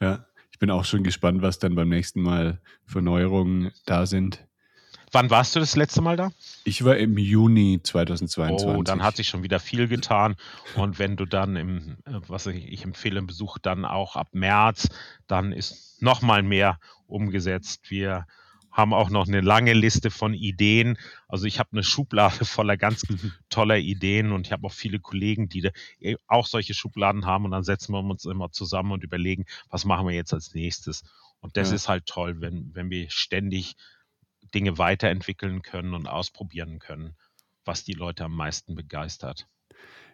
[0.00, 4.46] Ja, ich bin auch schon gespannt, was dann beim nächsten Mal für Neuerungen da sind.
[5.14, 6.32] Wann warst du das letzte Mal da?
[6.64, 8.66] Ich war im Juni 2022.
[8.66, 10.34] Oh, dann hat sich schon wieder viel getan.
[10.74, 14.30] Und wenn du dann im, äh, was ich, ich empfehle, im Besuch dann auch ab
[14.32, 14.88] März,
[15.28, 17.92] dann ist noch mal mehr umgesetzt.
[17.92, 18.26] Wir
[18.72, 20.98] haben auch noch eine lange Liste von Ideen.
[21.28, 23.04] Also ich habe eine Schublade voller ganz
[23.50, 27.44] toller Ideen und ich habe auch viele Kollegen, die da eh auch solche Schubladen haben
[27.44, 31.04] und dann setzen wir uns immer zusammen und überlegen, was machen wir jetzt als nächstes.
[31.38, 31.76] Und das Ja.
[31.76, 33.76] ist halt toll, wenn, wenn wir ständig
[34.54, 37.16] Dinge weiterentwickeln können und ausprobieren können,
[37.64, 39.48] was die Leute am meisten begeistert.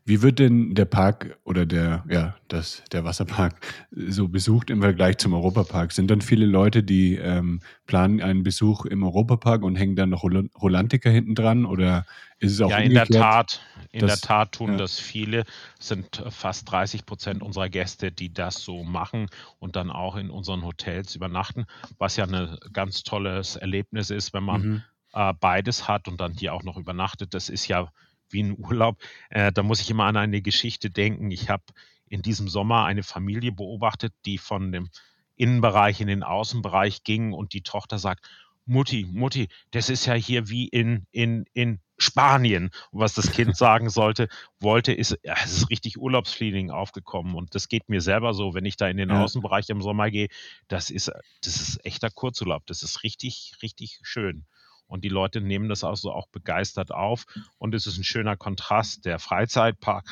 [0.05, 5.19] Wie wird denn der Park oder der, ja, das, der Wasserpark so besucht im Vergleich
[5.19, 5.93] zum Europapark?
[5.93, 10.25] Sind dann viele Leute, die ähm, planen einen Besuch im Europapark und hängen dann noch
[10.25, 11.65] Rolantiker hinten dran?
[11.67, 12.07] Oder
[12.39, 13.61] ist es auch Ja, in der Tat,
[13.91, 14.77] in der Tat tun ja.
[14.77, 15.45] das viele.
[15.79, 20.31] Es sind fast 30 Prozent unserer Gäste, die das so machen und dann auch in
[20.31, 21.67] unseren Hotels übernachten,
[21.99, 24.83] was ja ein ganz tolles Erlebnis ist, wenn man Mhm.
[25.13, 27.35] äh, beides hat und dann hier auch noch übernachtet.
[27.35, 27.91] Das ist ja
[28.33, 28.99] wie ein Urlaub.
[29.31, 31.31] Äh, da muss ich immer an eine Geschichte denken.
[31.31, 31.65] Ich habe
[32.09, 34.91] in diesem Sommer eine Familie beobachtet, die von dem
[35.37, 38.29] Innenbereich in den Außenbereich ging und die Tochter sagt,
[38.67, 42.71] Mutti, Mutti, das ist ja hier wie in, in, in Spanien.
[42.91, 44.29] Und was das Kind sagen sollte,
[44.61, 47.35] wollte, ist, ja, es ist richtig Urlaubsfeeling aufgekommen.
[47.35, 49.23] Und das geht mir selber so, wenn ich da in den Ja.
[49.23, 50.29] Außenbereich im Sommer gehe.
[50.69, 51.11] Das ist,
[51.43, 52.67] das ist echter Kurzurlaub.
[52.67, 54.45] Das ist richtig, richtig schön.
[54.91, 57.25] Und die Leute nehmen das also auch begeistert auf.
[57.59, 60.05] Und es ist ein schöner Kontrast, der Freizeitpark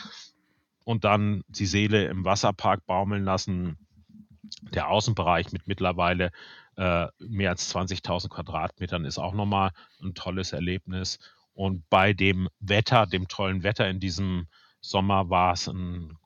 [0.85, 3.77] und dann die Seele im Wasserpark baumeln lassen.
[4.73, 6.31] Der Außenbereich mit mittlerweile
[6.77, 11.19] äh, mehr als 20.000 Quadratmetern ist auch nochmal ein tolles Erlebnis.
[11.55, 14.47] Und bei dem Wetter, dem tollen Wetter in diesem
[14.81, 16.17] Sommer, war es ein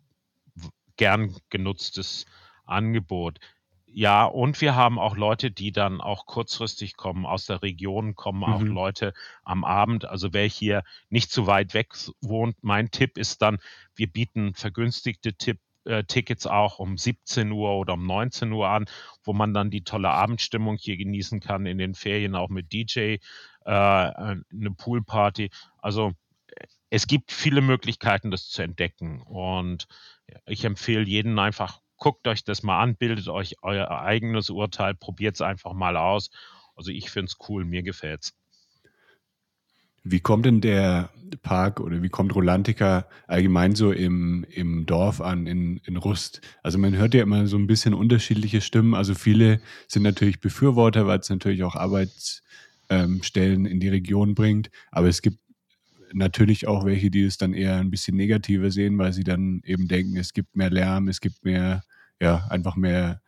[0.96, 2.26] gern genutztes
[2.66, 3.38] Angebot.
[3.94, 7.26] Ja, und wir haben auch Leute, die dann auch kurzfristig kommen.
[7.26, 8.68] Aus der Region kommen auch Mhm.
[8.68, 9.12] Leute
[9.44, 10.06] am Abend.
[10.06, 13.58] Also wer hier nicht zu weit weg s- wohnt, mein Tipp ist dann,
[13.94, 18.86] wir bieten vergünstigte Tipp, äh, Tickets auch um 17 Uhr oder um 19 Uhr an,
[19.24, 23.18] wo man dann die tolle Abendstimmung hier genießen kann, in den Ferien auch mit DJ,
[23.66, 25.50] äh, eine Poolparty.
[25.78, 26.12] Also
[26.56, 29.20] äh, es gibt viele Möglichkeiten, das zu entdecken.
[29.22, 29.86] Und
[30.46, 35.36] ich empfehle jeden einfach, guckt euch das mal an, bildet euch euer eigenes Urteil, probiert
[35.36, 36.30] es einfach mal aus.
[36.74, 38.34] Also ich finde es cool, mir gefällt's.
[40.02, 41.10] Wie kommt denn der
[41.44, 46.40] Park oder wie kommt Rolantica allgemein so im, im Dorf an, in, in Rust?
[46.64, 48.96] Also man hört ja immer so ein bisschen unterschiedliche Stimmen.
[48.96, 54.72] Also viele sind natürlich Befürworter, weil es natürlich auch Arbeitsstellen in die Region bringt.
[54.90, 55.38] Aber es gibt
[56.14, 59.88] natürlich auch welche, die es dann eher ein bisschen negativer sehen, weil sie dann eben
[59.88, 61.82] denken, es gibt mehr Lärm, es gibt mehr,
[62.20, 63.20] ja, einfach mehr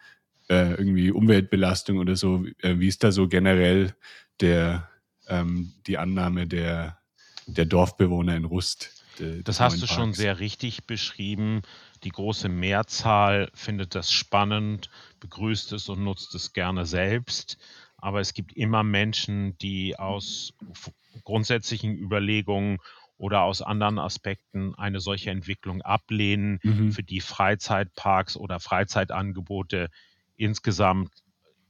[0.48, 2.44] äh, irgendwie Umweltbelastung oder so.
[2.60, 3.94] Äh, wie ist da so generell
[4.40, 4.88] der,
[5.28, 6.98] ähm, die Annahme der,
[7.46, 8.90] der Dorfbewohner in Rust?
[9.18, 10.18] de- Das hast du schon Parks?
[10.18, 11.62] sehr richtig beschrieben.
[12.04, 17.56] Die große Mehrzahl findet das spannend, begrüßt es und nutzt es gerne selbst.
[18.04, 20.92] Aber es gibt immer Menschen, die aus f-
[21.24, 22.78] grundsätzlichen Überlegungen
[23.16, 26.92] oder aus anderen Aspekten eine solche Entwicklung ablehnen, Mhm.
[26.92, 29.88] für die Freizeitparks oder Freizeitangebote
[30.36, 31.10] insgesamt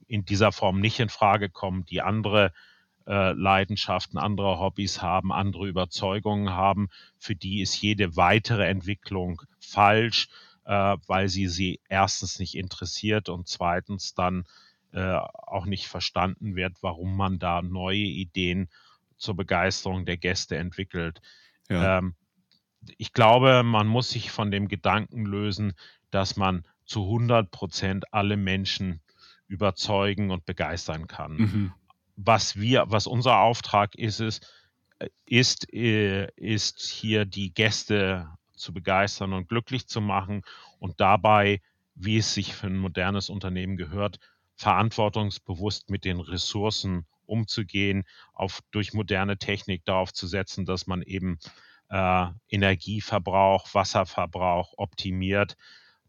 [0.08, 2.52] in dieser Form nicht in Frage kommen, die andere
[3.06, 10.28] äh, Leidenschaften, andere Hobbys haben, andere Überzeugungen haben, für die ist jede weitere Entwicklung falsch,
[10.64, 14.44] äh, weil sie sie erstens nicht interessiert und zweitens dann
[14.94, 18.68] äh, auch nicht verstanden wird, warum man da neue Ideen
[19.16, 21.20] zur Begeisterung der Gäste entwickelt.
[21.68, 21.98] Ja.
[21.98, 22.14] Ähm,
[22.98, 25.72] ich glaube, man muss sich von dem Gedanken lösen,
[26.10, 29.00] dass man zu 100 Prozent alle Menschen
[29.48, 31.72] überzeugen und begeistern kann Mhm.
[32.16, 34.46] was wir, was unser Auftrag ist, ist,
[34.98, 40.42] äh, ist, äh, ist hier die Gäste zu begeistern und glücklich zu machen
[40.78, 41.60] und dabei,
[41.94, 44.18] wie es sich für ein modernes Unternehmen gehört,
[44.56, 51.38] verantwortungsbewusst mit den Ressourcen umzugehen, auf, durch moderne Technik darauf zu setzen, dass man eben
[51.90, 55.56] äh, Energieverbrauch, Wasserverbrauch optimiert.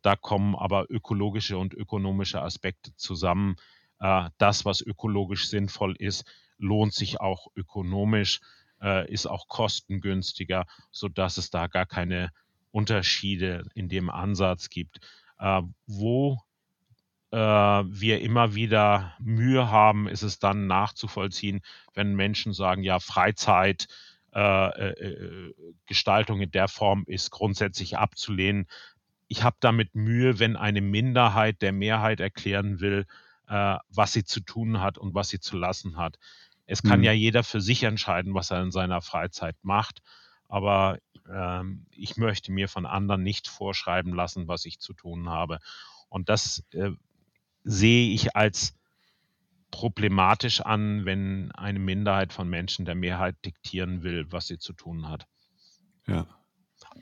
[0.01, 3.55] Da kommen aber ökologische und ökonomische Aspekte zusammen.
[3.99, 6.25] Äh, das, was ökologisch sinnvoll ist,
[6.58, 8.39] lohnt sich auch ökonomisch,
[8.81, 12.31] äh, ist auch kostengünstiger, sodass es da gar keine
[12.71, 14.99] Unterschiede in dem Ansatz gibt.
[15.39, 16.39] Äh, wo
[17.31, 21.61] wir immer wieder Mühe haben, ist es dann nachzuvollziehen,
[21.93, 23.88] wenn Menschen sagen, ja, Freizeit,
[24.33, 25.53] äh, äh,
[25.85, 28.67] Gestaltung in der Form ist grundsätzlich abzulehnen.
[29.27, 33.05] Ich habe damit Mühe, wenn eine Minderheit der Mehrheit erklären will,
[33.47, 36.17] äh, was sie zu tun hat und was sie zu lassen hat.
[36.65, 37.05] Es kann Mhm.
[37.05, 40.01] ja jeder für sich entscheiden, was er in seiner Freizeit macht,
[40.49, 40.99] aber
[41.31, 45.59] ähm, ich möchte mir von anderen nicht vorschreiben lassen, was ich zu tun habe.
[46.09, 46.91] Und das äh,
[47.66, 48.76] sehe ich als
[49.72, 55.09] problematisch an, wenn eine Minderheit von Menschen der Mehrheit diktieren will, was sie zu tun
[55.09, 55.28] hat.
[56.07, 56.28] Ja.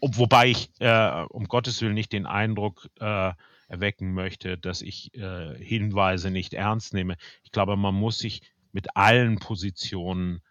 [0.02, 3.32] Ob, wobei ich äh, um Gottes Willen nicht den Eindruck äh,
[3.68, 7.18] erwecken möchte, dass ich äh, Hinweise nicht ernst nehme.
[7.44, 8.42] Ich glaube, man muss sich
[8.72, 10.42] mit allen Positionen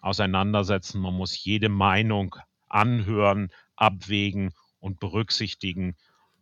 [0.00, 1.00] auseinandersetzen.
[1.00, 2.36] Man muss jede Meinung
[2.68, 5.96] anhören, abwägen und berücksichtigen.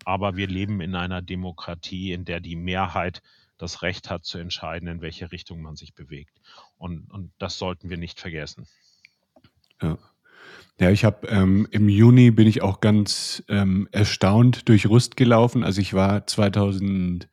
[0.04, 3.22] Aber wir leben in einer Demokratie, in der die Mehrheit
[3.58, 6.40] das Recht hat zu entscheiden, in welche Richtung man sich bewegt.
[6.78, 8.66] Und, und das sollten wir nicht vergessen.
[9.82, 9.98] Ja.
[10.78, 15.62] Ja, ich habe ähm, im Juni bin ich auch ganz ähm, erstaunt durch Rust gelaufen.
[15.62, 17.28] Also ich war 2000,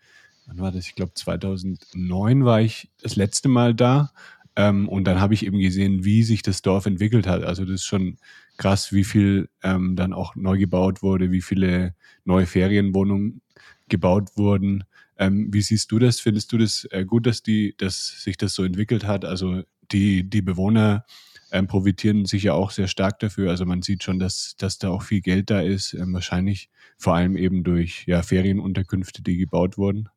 [0.48, 0.86] wann war das?
[0.88, 4.12] Ich glaube 2009 war ich das letzte Mal da
[4.58, 7.44] ähm, und dann habe ich eben gesehen, wie sich das Dorf entwickelt hat.
[7.44, 8.18] Also das ist schon
[8.58, 11.94] krass, wie viel ähm, dann auch neu gebaut wurde, wie viele
[12.26, 13.42] neue Ferienwohnungen
[13.88, 14.84] gebaut wurden.
[15.20, 16.20] Ähm, wie siehst du das?
[16.20, 19.26] Findest du das äh, gut, dass die, dass sich das so entwickelt hat?
[19.26, 21.06] Also die, die Bewohner
[21.52, 23.52] ähm, profitieren sicher auch sehr stark dafür.
[23.52, 27.14] Also man sieht schon, dass, dass da auch viel Geld da ist, ähm, wahrscheinlich vor
[27.14, 30.10] allem eben durch ja, Ferienunterkünfte, die gebaut wurden.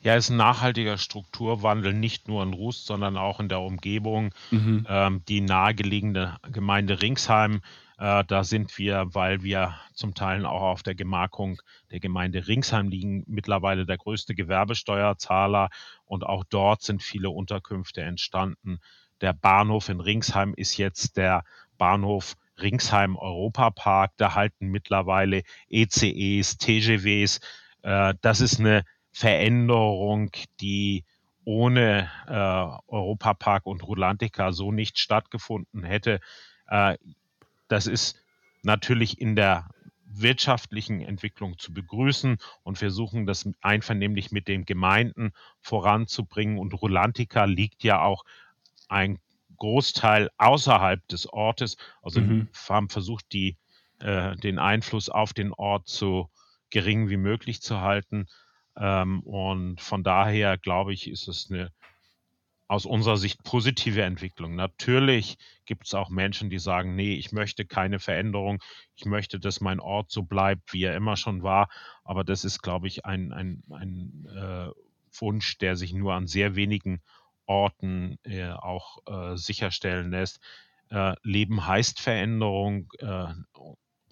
[0.00, 4.34] Ja, es ist ein nachhaltiger Strukturwandel, nicht nur in Rust, sondern auch in der Umgebung.
[4.50, 4.86] Mhm.
[4.88, 7.60] Ähm, die nahegelegene Gemeinde Ringsheim,
[7.98, 11.60] äh, da sind wir, weil wir zum Teil auch auf der Gemarkung
[11.90, 15.68] der Gemeinde Ringsheim liegen, mittlerweile der größte Gewerbesteuerzahler
[16.04, 18.78] und auch dort sind viele Unterkünfte entstanden.
[19.20, 21.44] Der Bahnhof in Ringsheim ist jetzt der
[21.76, 24.12] Bahnhof Ringsheim Europapark.
[24.16, 27.40] Da halten mittlerweile ECEs, TGWs.
[27.82, 30.30] Äh, das ist eine Veränderung,
[30.60, 31.04] die
[31.44, 36.20] ohne äh, Europapark und Rulantica so nicht stattgefunden hätte.
[36.68, 36.98] Äh,
[37.68, 38.16] das ist
[38.62, 39.68] natürlich in der
[40.04, 46.58] wirtschaftlichen Entwicklung zu begrüßen und versuchen, das einvernehmlich mit den Gemeinden voranzubringen.
[46.58, 48.24] Und Rulantica liegt ja auch
[48.88, 49.18] ein
[49.56, 51.76] Großteil außerhalb des Ortes.
[52.02, 52.48] Also mhm.
[52.68, 53.56] haben versucht, die,
[54.00, 56.30] äh, den Einfluss auf den Ort so
[56.70, 58.26] gering wie möglich zu halten.
[58.78, 61.70] Ähm, und von daher glaube ich, ist es eine
[62.68, 64.54] aus unserer Sicht positive Entwicklung.
[64.54, 68.62] Natürlich gibt es auch Menschen, die sagen, nee, ich möchte keine Veränderung,
[68.94, 71.70] ich möchte, dass mein Ort so bleibt, wie er immer schon war.
[72.04, 74.70] Aber das ist, glaube ich, ein, ein, ein äh,
[75.18, 77.00] Wunsch, der sich nur an sehr wenigen
[77.46, 80.40] Orten äh, auch äh, sicherstellen lässt.
[80.90, 82.92] Äh, Leben heißt Veränderung.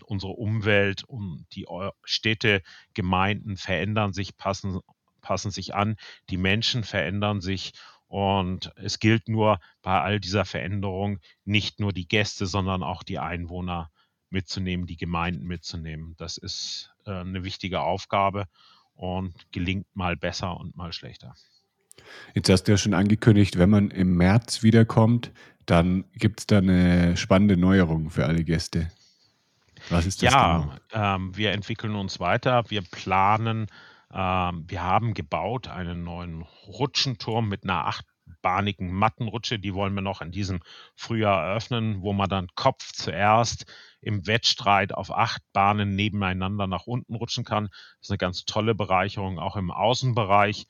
[0.06, 1.66] Unsere Umwelt und die
[2.04, 2.62] Städte,
[2.94, 4.80] Gemeinden verändern sich, passen,
[5.20, 5.96] passen sich an.
[6.30, 7.72] Die Menschen verändern sich.
[8.08, 13.18] Und es gilt nur bei all dieser Veränderung nicht nur die Gäste, sondern auch die
[13.18, 13.90] Einwohner
[14.30, 16.14] mitzunehmen, die Gemeinden mitzunehmen.
[16.16, 18.46] Das ist äh, eine wichtige Aufgabe
[18.94, 21.34] und gelingt mal besser und mal schlechter.
[22.34, 25.32] Jetzt hast du ja schon angekündigt, wenn man im März wiederkommt,
[25.64, 28.90] dann gibt es da eine spannende Neuerung für alle Gäste.
[29.90, 30.32] Was ist das?
[30.32, 31.14] Ja, genau?
[31.16, 32.64] ähm, wir entwickeln uns weiter.
[32.68, 33.66] Wir planen,
[34.12, 39.58] ähm, wir haben gebaut einen neuen Rutschenturm mit einer achtbahnigen Mattenrutsche.
[39.58, 40.60] Die wollen wir noch in diesem
[40.94, 43.66] Frühjahr eröffnen, wo man dann Kopf zuerst
[44.00, 47.66] im Wettstreit auf acht Bahnen nebeneinander nach unten rutschen kann.
[47.66, 50.66] Das ist eine ganz tolle Bereicherung, auch im Außenbereich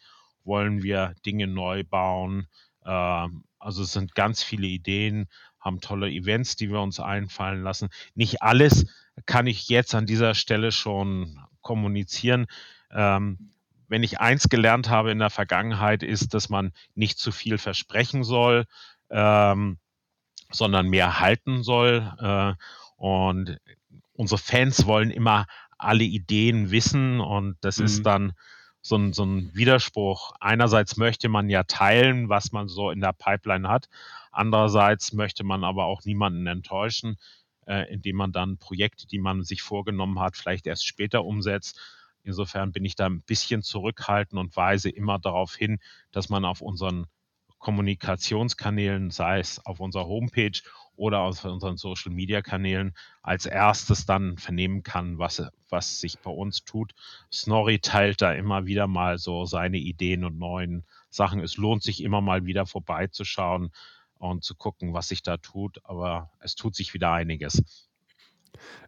[0.46, 2.46] wollen wir Dinge neu bauen.
[2.84, 5.28] Ähm, also es sind ganz viele Ideen,
[5.66, 7.88] haben tolle Events, die wir uns einfallen lassen.
[8.14, 8.86] Nicht alles
[9.26, 12.46] kann ich jetzt an dieser Stelle schon kommunizieren.
[12.92, 13.50] Ähm,
[13.88, 18.24] wenn ich eins gelernt habe in der Vergangenheit, ist, dass man nicht zu viel versprechen
[18.24, 18.66] soll,
[19.10, 19.78] ähm,
[20.50, 22.12] sondern mehr halten soll.
[22.20, 22.54] Äh,
[22.96, 23.58] und
[24.12, 25.46] unsere Fans wollen immer
[25.78, 27.84] alle Ideen wissen und das mhm.
[27.84, 28.32] ist dann
[28.80, 30.32] so ein, so ein Widerspruch.
[30.40, 33.88] Einerseits möchte man ja teilen, was man so in der Pipeline hat.
[34.36, 37.16] Andererseits möchte man aber auch niemanden enttäuschen,
[37.66, 41.80] äh, indem man dann Projekte, die man sich vorgenommen hat, vielleicht erst später umsetzt.
[42.22, 45.78] Insofern bin ich da ein bisschen zurückhaltend und weise immer darauf hin,
[46.12, 47.06] dass man auf unseren
[47.58, 50.60] Kommunikationskanälen, sei es auf unserer Homepage
[50.96, 56.30] oder auf unseren Social Media Kanälen als erstes dann vernehmen kann, was, was sich bei
[56.30, 56.92] uns tut.
[57.32, 61.40] Snorri teilt da immer wieder mal so seine Ideen und neuen Sachen.
[61.40, 63.72] Es lohnt sich immer mal wieder vorbeizuschauen
[64.18, 67.62] und zu gucken, was sich da tut, aber es tut sich wieder einiges.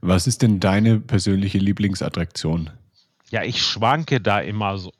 [0.01, 2.71] Was ist denn deine persönliche Lieblingsattraktion?
[3.31, 4.93] Ja, ich schwanke da immer so,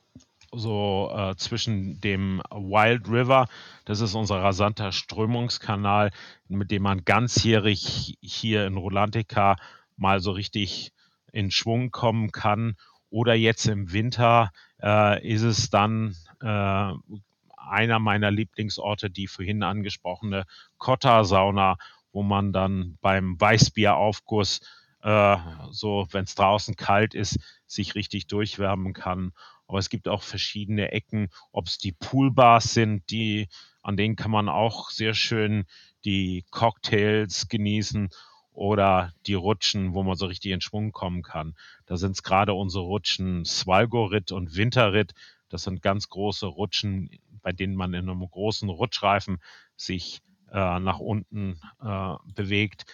[0.51, 3.47] so äh, zwischen dem Wild River,
[3.85, 6.11] das ist unser rasanter Strömungskanal,
[6.47, 9.55] mit dem man ganzjährig hier in Rolantica
[9.97, 10.91] mal so richtig
[11.31, 12.75] in Schwung kommen kann.
[13.09, 14.51] Oder jetzt im Winter
[14.81, 16.91] äh, ist es dann äh,
[17.69, 20.45] einer meiner Lieblingsorte, die vorhin angesprochene
[20.77, 21.77] Kotta-Sauna,
[22.11, 24.61] wo man dann beim Weißbieraufguss,
[25.01, 25.37] äh,
[25.71, 29.33] so wenn es draußen kalt ist, sich richtig durchwärmen kann.
[29.67, 33.47] Aber es gibt auch verschiedene Ecken, ob es die Poolbars sind, die,
[33.83, 35.65] an denen kann man auch sehr schön
[36.05, 38.09] die Cocktails genießen
[38.51, 41.55] oder die Rutschen, wo man so richtig in Schwung kommen kann.
[41.85, 45.13] Da sind es gerade unsere Rutschen Svalgorit und Winterrit.
[45.49, 47.09] Das sind ganz große Rutschen,
[47.49, 49.39] bei denen man in einem großen Rutschreifen
[49.75, 50.21] sich
[50.51, 52.85] äh, nach unten äh, bewegt.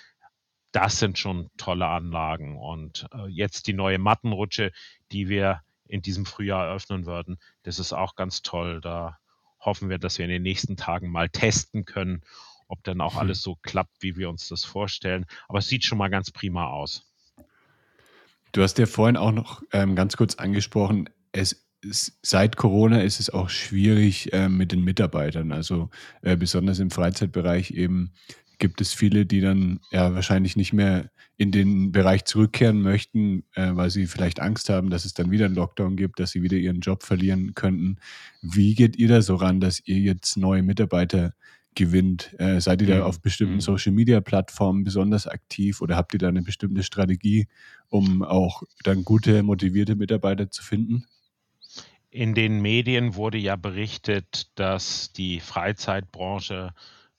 [0.72, 2.58] Das sind schon tolle Anlagen.
[2.58, 4.72] Und äh, jetzt die neue Mattenrutsche,
[5.12, 8.80] die wir in diesem Frühjahr eröffnen würden, das ist auch ganz toll.
[8.80, 9.18] Da
[9.60, 12.22] hoffen wir, dass wir in den nächsten Tagen mal testen können,
[12.70, 13.20] ob dann auch hm.
[13.20, 15.26] alles so klappt, wie wir uns das vorstellen.
[15.50, 17.14] Aber es sieht schon mal ganz prima aus.
[18.54, 21.65] Du hast ja vorhin auch noch ähm, ganz kurz angesprochen, es
[22.22, 25.52] seit Corona ist es auch schwierig äh, mit den Mitarbeitern.
[25.52, 25.90] Also
[26.22, 28.12] äh, besonders im Freizeitbereich eben
[28.58, 33.72] gibt es viele, die dann ja wahrscheinlich nicht mehr in den Bereich zurückkehren möchten, äh,
[33.74, 36.58] weil sie vielleicht Angst haben, dass es dann wieder einen Lockdown gibt, dass sie wieder
[36.58, 37.98] ihren Job verlieren könnten.
[38.42, 41.34] Wie geht ihr da so ran, dass ihr jetzt neue Mitarbeiter
[41.76, 42.34] gewinnt?
[42.40, 43.62] Äh, seid ihr da auf bestimmten mhm.
[43.62, 47.48] Social-Media-Plattformen besonders aktiv oder habt ihr da eine bestimmte Strategie,
[47.90, 51.06] um auch dann gute, motivierte Mitarbeiter zu finden?
[52.16, 56.74] In den Medien wurde ja berichtet, dass die Freizeitbranche,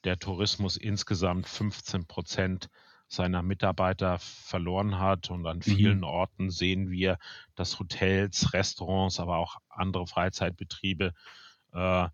[0.04, 2.70] der Tourismus insgesamt 15 Prozent
[3.06, 5.28] seiner Mitarbeiter verloren hat.
[5.30, 6.04] Und an vielen mhm.
[6.04, 7.18] Orten sehen wir,
[7.56, 11.12] dass Hotels, Restaurants, aber auch andere Freizeitbetriebe
[11.74, 12.08] äh,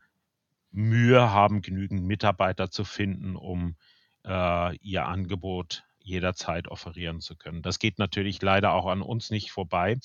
[0.72, 3.76] Mühe haben, genügend Mitarbeiter zu finden, um
[4.24, 7.62] äh, ihr Angebot jederzeit offerieren zu können.
[7.62, 10.00] Das geht natürlich leider auch an uns nicht vorbei.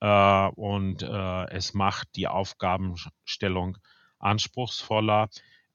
[0.00, 3.78] Äh, und äh, es macht die Aufgabenstellung
[4.18, 5.28] anspruchsvoller.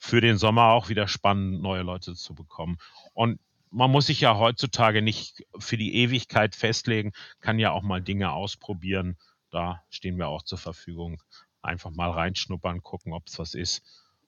[0.04, 2.78] für den Sommer auch wieder spannend, neue Leute zu bekommen.
[3.14, 3.40] Und
[3.72, 8.34] man muss sich ja heutzutage nicht für die Ewigkeit festlegen, kann ja auch mal Dinge
[8.34, 9.18] ausprobieren.
[9.50, 11.24] Da stehen wir auch zur Verfügung.
[11.62, 13.82] Einfach mal reinschnuppern, gucken, ob es was ist.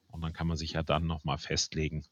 [0.07, 2.05] Und dann kann man sich ja dann nochmal festlegen.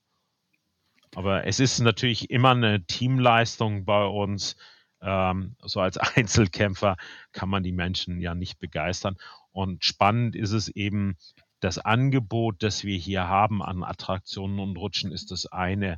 [1.15, 4.57] Aber es ist natürlich immer eine Teamleistung bei uns.
[4.99, 6.97] Ähm, so als Einzelkämpfer
[7.31, 9.15] kann man die Menschen ja nicht begeistern.
[9.53, 11.15] Und spannend ist es eben,
[11.63, 15.97] das Angebot, das wir hier haben an Attraktionen und Rutschen, ist das eine.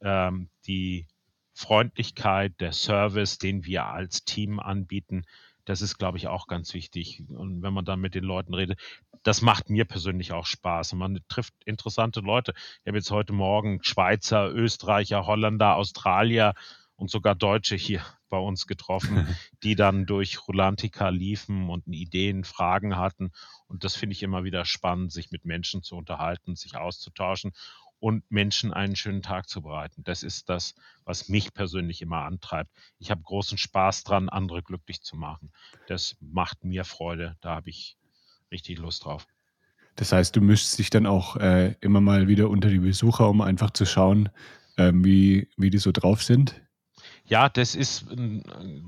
[0.00, 1.06] Ähm, die
[1.54, 5.24] Freundlichkeit, der Service, den wir als Team anbieten,
[5.64, 7.22] das ist, glaube ich, auch ganz wichtig.
[7.28, 8.80] Und wenn man dann mit den Leuten redet,
[9.22, 10.92] das macht mir persönlich auch Spaß.
[10.92, 12.52] Und man trifft interessante Leute.
[12.56, 16.54] Ich habe jetzt heute Morgen Schweizer, Österreicher, Holländer, Australier
[17.02, 19.26] und sogar Deutsche hier bei uns getroffen,
[19.64, 23.32] die dann durch Rulantica liefen und Ideen, Fragen hatten.
[23.66, 27.54] Und das finde ich immer wieder spannend, sich mit Menschen zu unterhalten, sich auszutauschen
[27.98, 30.04] und Menschen einen schönen Tag zu bereiten.
[30.04, 32.70] Das ist das, was mich persönlich immer antreibt.
[33.00, 35.50] Ich habe großen Spaß dran, andere glücklich zu machen.
[35.88, 37.36] Das macht mir Freude.
[37.40, 37.96] Da habe ich
[38.52, 39.26] richtig Lust drauf.
[39.96, 43.40] Das heißt, du mischst dich dann auch äh, immer mal wieder unter die Besucher, um
[43.40, 44.28] einfach zu schauen,
[44.76, 46.62] äh, wie, wie die so drauf sind?
[47.32, 48.42] Ja, das ist ein,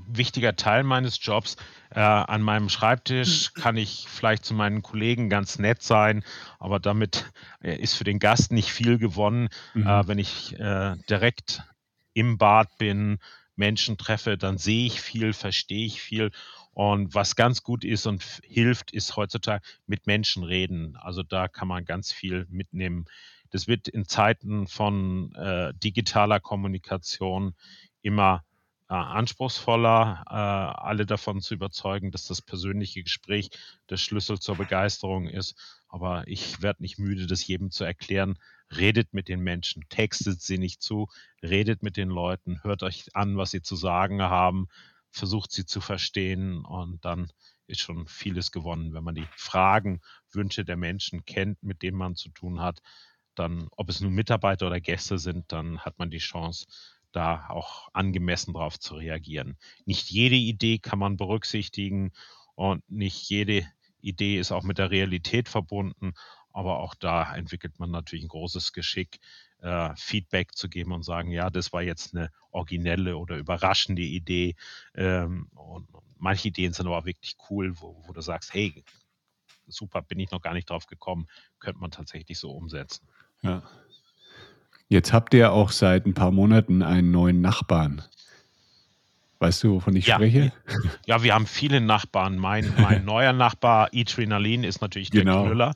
[0.07, 1.57] wichtiger Teil meines Jobs.
[1.89, 6.23] Äh, an meinem Schreibtisch kann ich vielleicht zu meinen Kollegen ganz nett sein,
[6.59, 7.25] aber damit
[7.63, 9.49] äh, ist für den Gast nicht viel gewonnen.
[9.73, 9.87] Mhm.
[9.87, 11.63] Äh, wenn ich äh, direkt
[12.13, 13.17] im Bad bin,
[13.55, 16.29] Menschen treffe, dann sehe ich viel, verstehe ich viel.
[16.71, 20.97] Und was ganz gut ist und hilft, ist heutzutage mit Menschen reden.
[20.97, 23.05] Also da kann man ganz viel mitnehmen.
[23.49, 27.55] Das wird in Zeiten von äh, digitaler Kommunikation
[28.05, 28.43] immer
[28.87, 33.49] äh, anspruchsvoller, äh, alle davon zu überzeugen, dass das persönliche Gespräch
[33.89, 35.55] der Schlüssel zur Begeisterung ist.
[35.89, 38.37] Aber ich werde nicht müde, das jedem zu erklären.
[38.75, 41.07] Redet mit den Menschen, textet sie nicht zu,
[41.41, 44.67] redet mit den Leuten, hört euch an, was sie zu sagen haben,
[45.11, 47.31] versucht sie zu verstehen und dann
[47.67, 50.01] ist schon vieles gewonnen, wenn man die Fragen,
[50.31, 52.81] Wünsche der Menschen kennt, mit denen man zu tun hat.
[53.33, 56.67] Dann, ob es nun Mitarbeiter oder Gäste sind, dann hat man die Chance,
[57.15, 59.57] da auch angemessen darauf zu reagieren.
[59.85, 62.11] Nicht jede Idee kann man berücksichtigen
[62.55, 63.65] und nicht jede
[64.01, 66.13] Idee ist auch mit der Realität verbunden,
[66.51, 69.19] aber auch da entwickelt man natürlich ein großes Geschick,
[69.61, 74.55] äh, Feedback zu geben und sagen, ja, das war jetzt eine originelle oder überraschende Idee.
[74.93, 75.87] Ähm, und
[76.17, 78.83] manche Ideen sind aber wirklich cool, wo, wo du sagst, hey,
[79.67, 81.27] super, bin ich noch gar nicht drauf gekommen,
[81.59, 83.07] könnte man tatsächlich so umsetzen.
[83.41, 83.63] Ja.
[84.87, 88.03] Jetzt habt ihr auch seit ein paar Monaten einen neuen Nachbarn.
[89.39, 90.53] Weißt du, wovon ich ja, spreche?
[91.05, 92.37] Ja, wir haben viele Nachbarn.
[92.37, 95.41] Mein, mein neuer Nachbar, Adrenalin, ist natürlich genau.
[95.41, 95.73] der Knüller.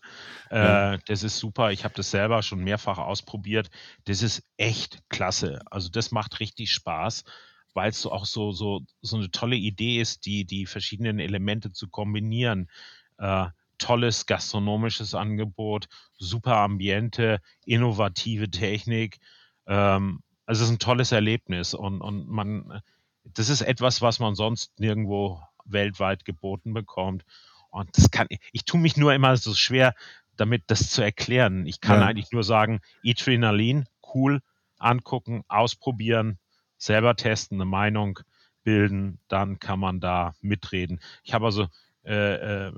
[0.49, 0.97] Äh, ja.
[1.07, 1.71] Das ist super.
[1.71, 3.69] Ich habe das selber schon mehrfach ausprobiert.
[4.05, 5.61] Das ist echt klasse.
[5.69, 7.25] Also das macht richtig Spaß,
[7.73, 11.71] weil es so auch so, so, so eine tolle Idee ist, die, die verschiedenen Elemente
[11.73, 12.69] zu kombinieren.
[13.17, 13.47] Äh,
[13.79, 19.19] tolles gastronomisches Angebot, super Ambiente, innovative Technik.
[19.67, 22.81] Ähm, also es ist ein tolles Erlebnis und, und man,
[23.23, 27.23] das ist etwas, was man sonst nirgendwo weltweit geboten bekommt.
[27.71, 29.93] Und das kann, ich tue mich nur immer so schwer,
[30.35, 31.65] damit das zu erklären.
[31.65, 32.07] Ich kann ja.
[32.07, 34.41] eigentlich nur sagen, Adrenalin, cool,
[34.77, 36.39] angucken, ausprobieren,
[36.77, 38.19] selber testen, eine Meinung
[38.63, 40.99] bilden, dann kann man da mitreden.
[41.23, 41.67] Ich habe also
[42.05, 42.73] äh, äh,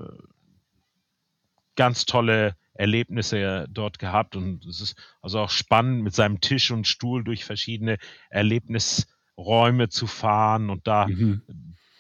[1.76, 6.88] ganz tolle Erlebnisse dort gehabt und es ist also auch spannend, mit seinem Tisch und
[6.88, 7.97] Stuhl durch verschiedene
[8.30, 11.41] Erlebnisräume zu fahren und da mhm.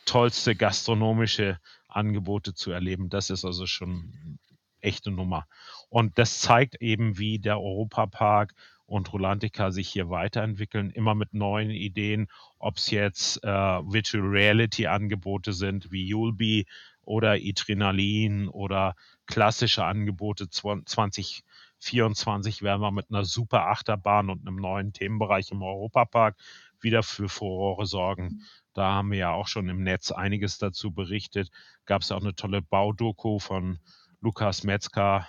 [0.05, 3.09] tollste gastronomische Angebote zu erleben.
[3.09, 4.39] Das ist also schon
[4.79, 5.45] echte Nummer.
[5.89, 8.55] Und das zeigt eben, wie der Europapark
[8.85, 12.27] und Rolantica sich hier weiterentwickeln, immer mit neuen Ideen,
[12.59, 16.65] ob es jetzt äh, Virtual Reality Angebote sind wie Yulby
[17.03, 18.95] oder Adrenalin oder
[19.25, 26.37] klassische Angebote 2024 werden wir mit einer super Achterbahn und einem neuen Themenbereich im Europapark
[26.79, 28.41] wieder für Furore sorgen.
[28.73, 31.49] Da haben wir ja auch schon im Netz einiges dazu berichtet.
[31.85, 33.79] Gab es auch eine tolle Baudoku von
[34.21, 35.27] Lukas Metzger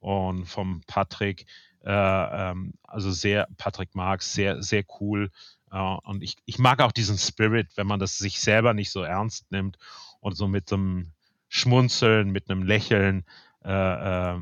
[0.00, 1.46] und vom Patrick.
[1.84, 5.30] Äh, ähm, also sehr, Patrick Marx, sehr, sehr cool.
[5.70, 9.02] Äh, und ich, ich mag auch diesen Spirit, wenn man das sich selber nicht so
[9.02, 9.78] ernst nimmt
[10.20, 11.12] und so mit einem
[11.48, 13.24] Schmunzeln, mit einem Lächeln,
[13.64, 14.38] äh, äh,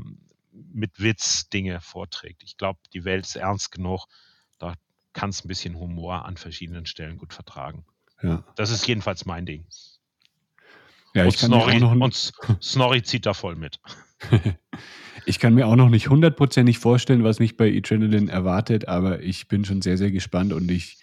[0.52, 2.42] mit Witz Dinge vorträgt.
[2.42, 4.06] Ich glaube, die Welt ist ernst genug.
[4.58, 4.74] Da
[5.12, 7.84] kann es ein bisschen Humor an verschiedenen Stellen gut vertragen.
[8.22, 8.44] Ja.
[8.56, 9.64] Das ist jedenfalls mein Ding.
[11.14, 13.80] Ja, und, Snorri, und Snorri zieht da voll mit.
[15.26, 19.48] ich kann mir auch noch nicht hundertprozentig vorstellen, was mich bei Adrenaline erwartet, aber ich
[19.48, 20.98] bin schon sehr, sehr gespannt und ich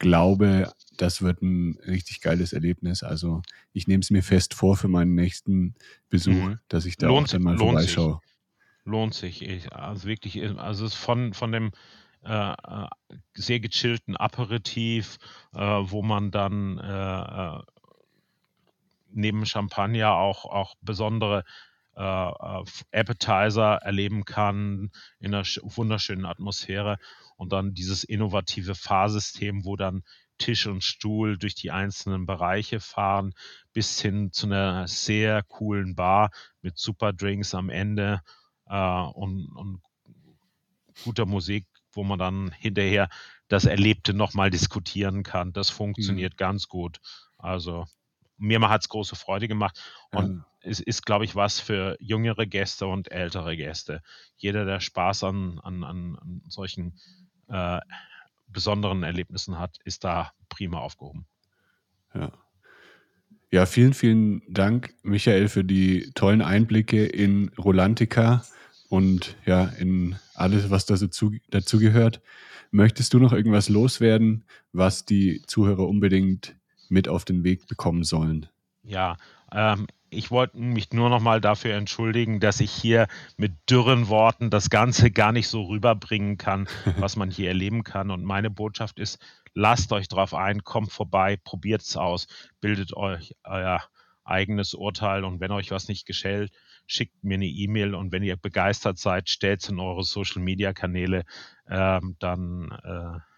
[0.00, 3.04] glaube, das wird ein richtig geiles Erlebnis.
[3.04, 3.42] Also
[3.72, 5.76] ich nehme es mir fest vor für meinen nächsten
[6.08, 6.58] Besuch, mhm.
[6.66, 8.14] dass ich da lohnt auch dann mal vorbeischaue.
[8.14, 8.84] Sich.
[8.84, 9.72] Lohnt sich.
[9.72, 11.70] Also wirklich, also es ist von, von dem
[12.24, 12.88] äh, äh,
[13.34, 15.18] sehr gechillten Aperitif,
[15.54, 17.62] äh, wo man dann äh, äh
[19.12, 21.44] neben Champagner auch, auch besondere
[21.96, 26.96] äh, Appetizer erleben kann in einer wunderschönen Atmosphäre
[27.40, 30.02] und dann dieses innovative Fahrsystem, wo dann
[30.36, 33.32] Tisch und Stuhl durch die einzelnen Bereiche fahren,
[33.72, 38.20] bis hin zu einer sehr coolen Bar mit super Drinks am Ende
[38.66, 39.80] äh, und, und
[41.02, 43.08] guter Musik, wo man dann hinterher
[43.48, 45.54] das Erlebte nochmal diskutieren kann.
[45.54, 46.36] Das funktioniert mhm.
[46.36, 47.00] ganz gut.
[47.38, 47.86] Also
[48.36, 49.82] mir hat es große Freude gemacht
[50.12, 50.70] und ja.
[50.70, 54.02] es ist, glaube ich, was für jüngere Gäste und ältere Gäste.
[54.36, 56.98] Jeder, der Spaß an, an, an solchen
[57.50, 57.80] äh,
[58.48, 61.26] besonderen Erlebnissen hat, ist da prima aufgehoben.
[62.14, 62.32] Ja.
[63.52, 68.44] Ja, vielen, vielen Dank, Michael, für die tollen Einblicke in Rolantica
[68.88, 72.20] und ja, in alles, was dazu, dazu gehört.
[72.70, 76.54] Möchtest du noch irgendwas loswerden, was die Zuhörer unbedingt
[76.88, 78.46] mit auf den Weg bekommen sollen?
[78.84, 79.16] Ja,
[79.52, 83.06] ähm, ich wollte mich nur noch mal dafür entschuldigen, dass ich hier
[83.36, 88.10] mit dürren Worten das Ganze gar nicht so rüberbringen kann, was man hier erleben kann.
[88.10, 89.18] Und meine Botschaft ist,
[89.54, 92.26] lasst euch drauf ein, kommt vorbei, probiert es aus,
[92.60, 93.80] bildet euch euer
[94.24, 95.24] eigenes Urteil.
[95.24, 96.52] Und wenn euch was nicht geschält,
[96.86, 97.94] schickt mir eine E-Mail.
[97.94, 101.24] Und wenn ihr begeistert seid, stellt es in eure Social-Media-Kanäle,
[101.68, 103.29] ähm, dann äh,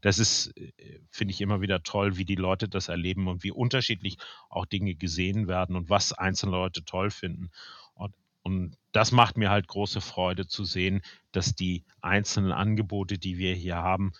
[0.00, 0.72] das ist, äh,
[1.10, 4.18] finde ich immer wieder toll, wie die Leute das erleben und wie unterschiedlich
[4.48, 7.50] auch Dinge gesehen werden und was einzelne Leute toll finden.
[7.94, 11.02] Und, und das macht mir halt große Freude zu sehen,
[11.32, 14.12] dass die einzelnen Angebote, die wir hier haben,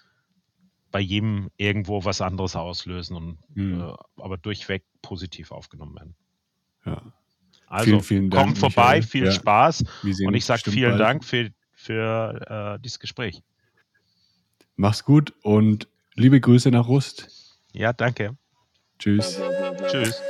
[0.90, 3.80] bei jedem irgendwo was anderes auslösen und mhm.
[3.80, 6.14] äh, aber durchweg positiv aufgenommen werden.
[6.86, 7.12] Ja.
[7.66, 9.02] Also vielen, vielen Dank, kommt vorbei, Michael.
[9.02, 9.32] viel ja.
[9.32, 9.84] Spaß
[10.24, 11.00] und ich sage vielen bald.
[11.00, 13.42] Dank für, für äh, dieses Gespräch.
[14.80, 17.58] Mach's gut und liebe Grüße nach Rust.
[17.72, 18.36] Ja, danke.
[19.00, 19.40] Tschüss.
[19.88, 20.22] Tschüss.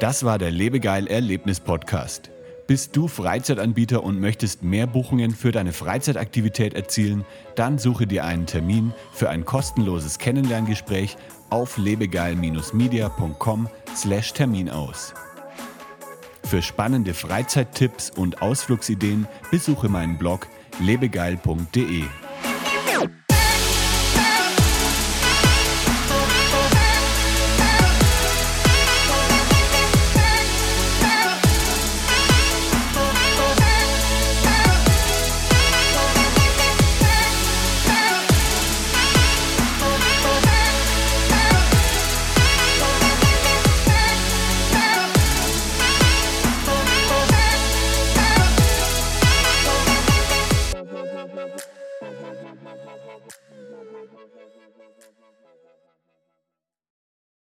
[0.00, 2.32] Das war der Lebegeil Erlebnis Podcast.
[2.66, 7.24] Bist du Freizeitanbieter und möchtest mehr Buchungen für deine Freizeitaktivität erzielen?
[7.54, 11.16] Dann suche dir einen Termin für ein kostenloses Kennenlerngespräch
[11.50, 15.14] auf lebegeil-media.com/termin aus.
[16.42, 20.48] Für spannende Freizeittipps und Ausflugsideen besuche meinen Blog
[20.80, 22.25] lebegeil.de.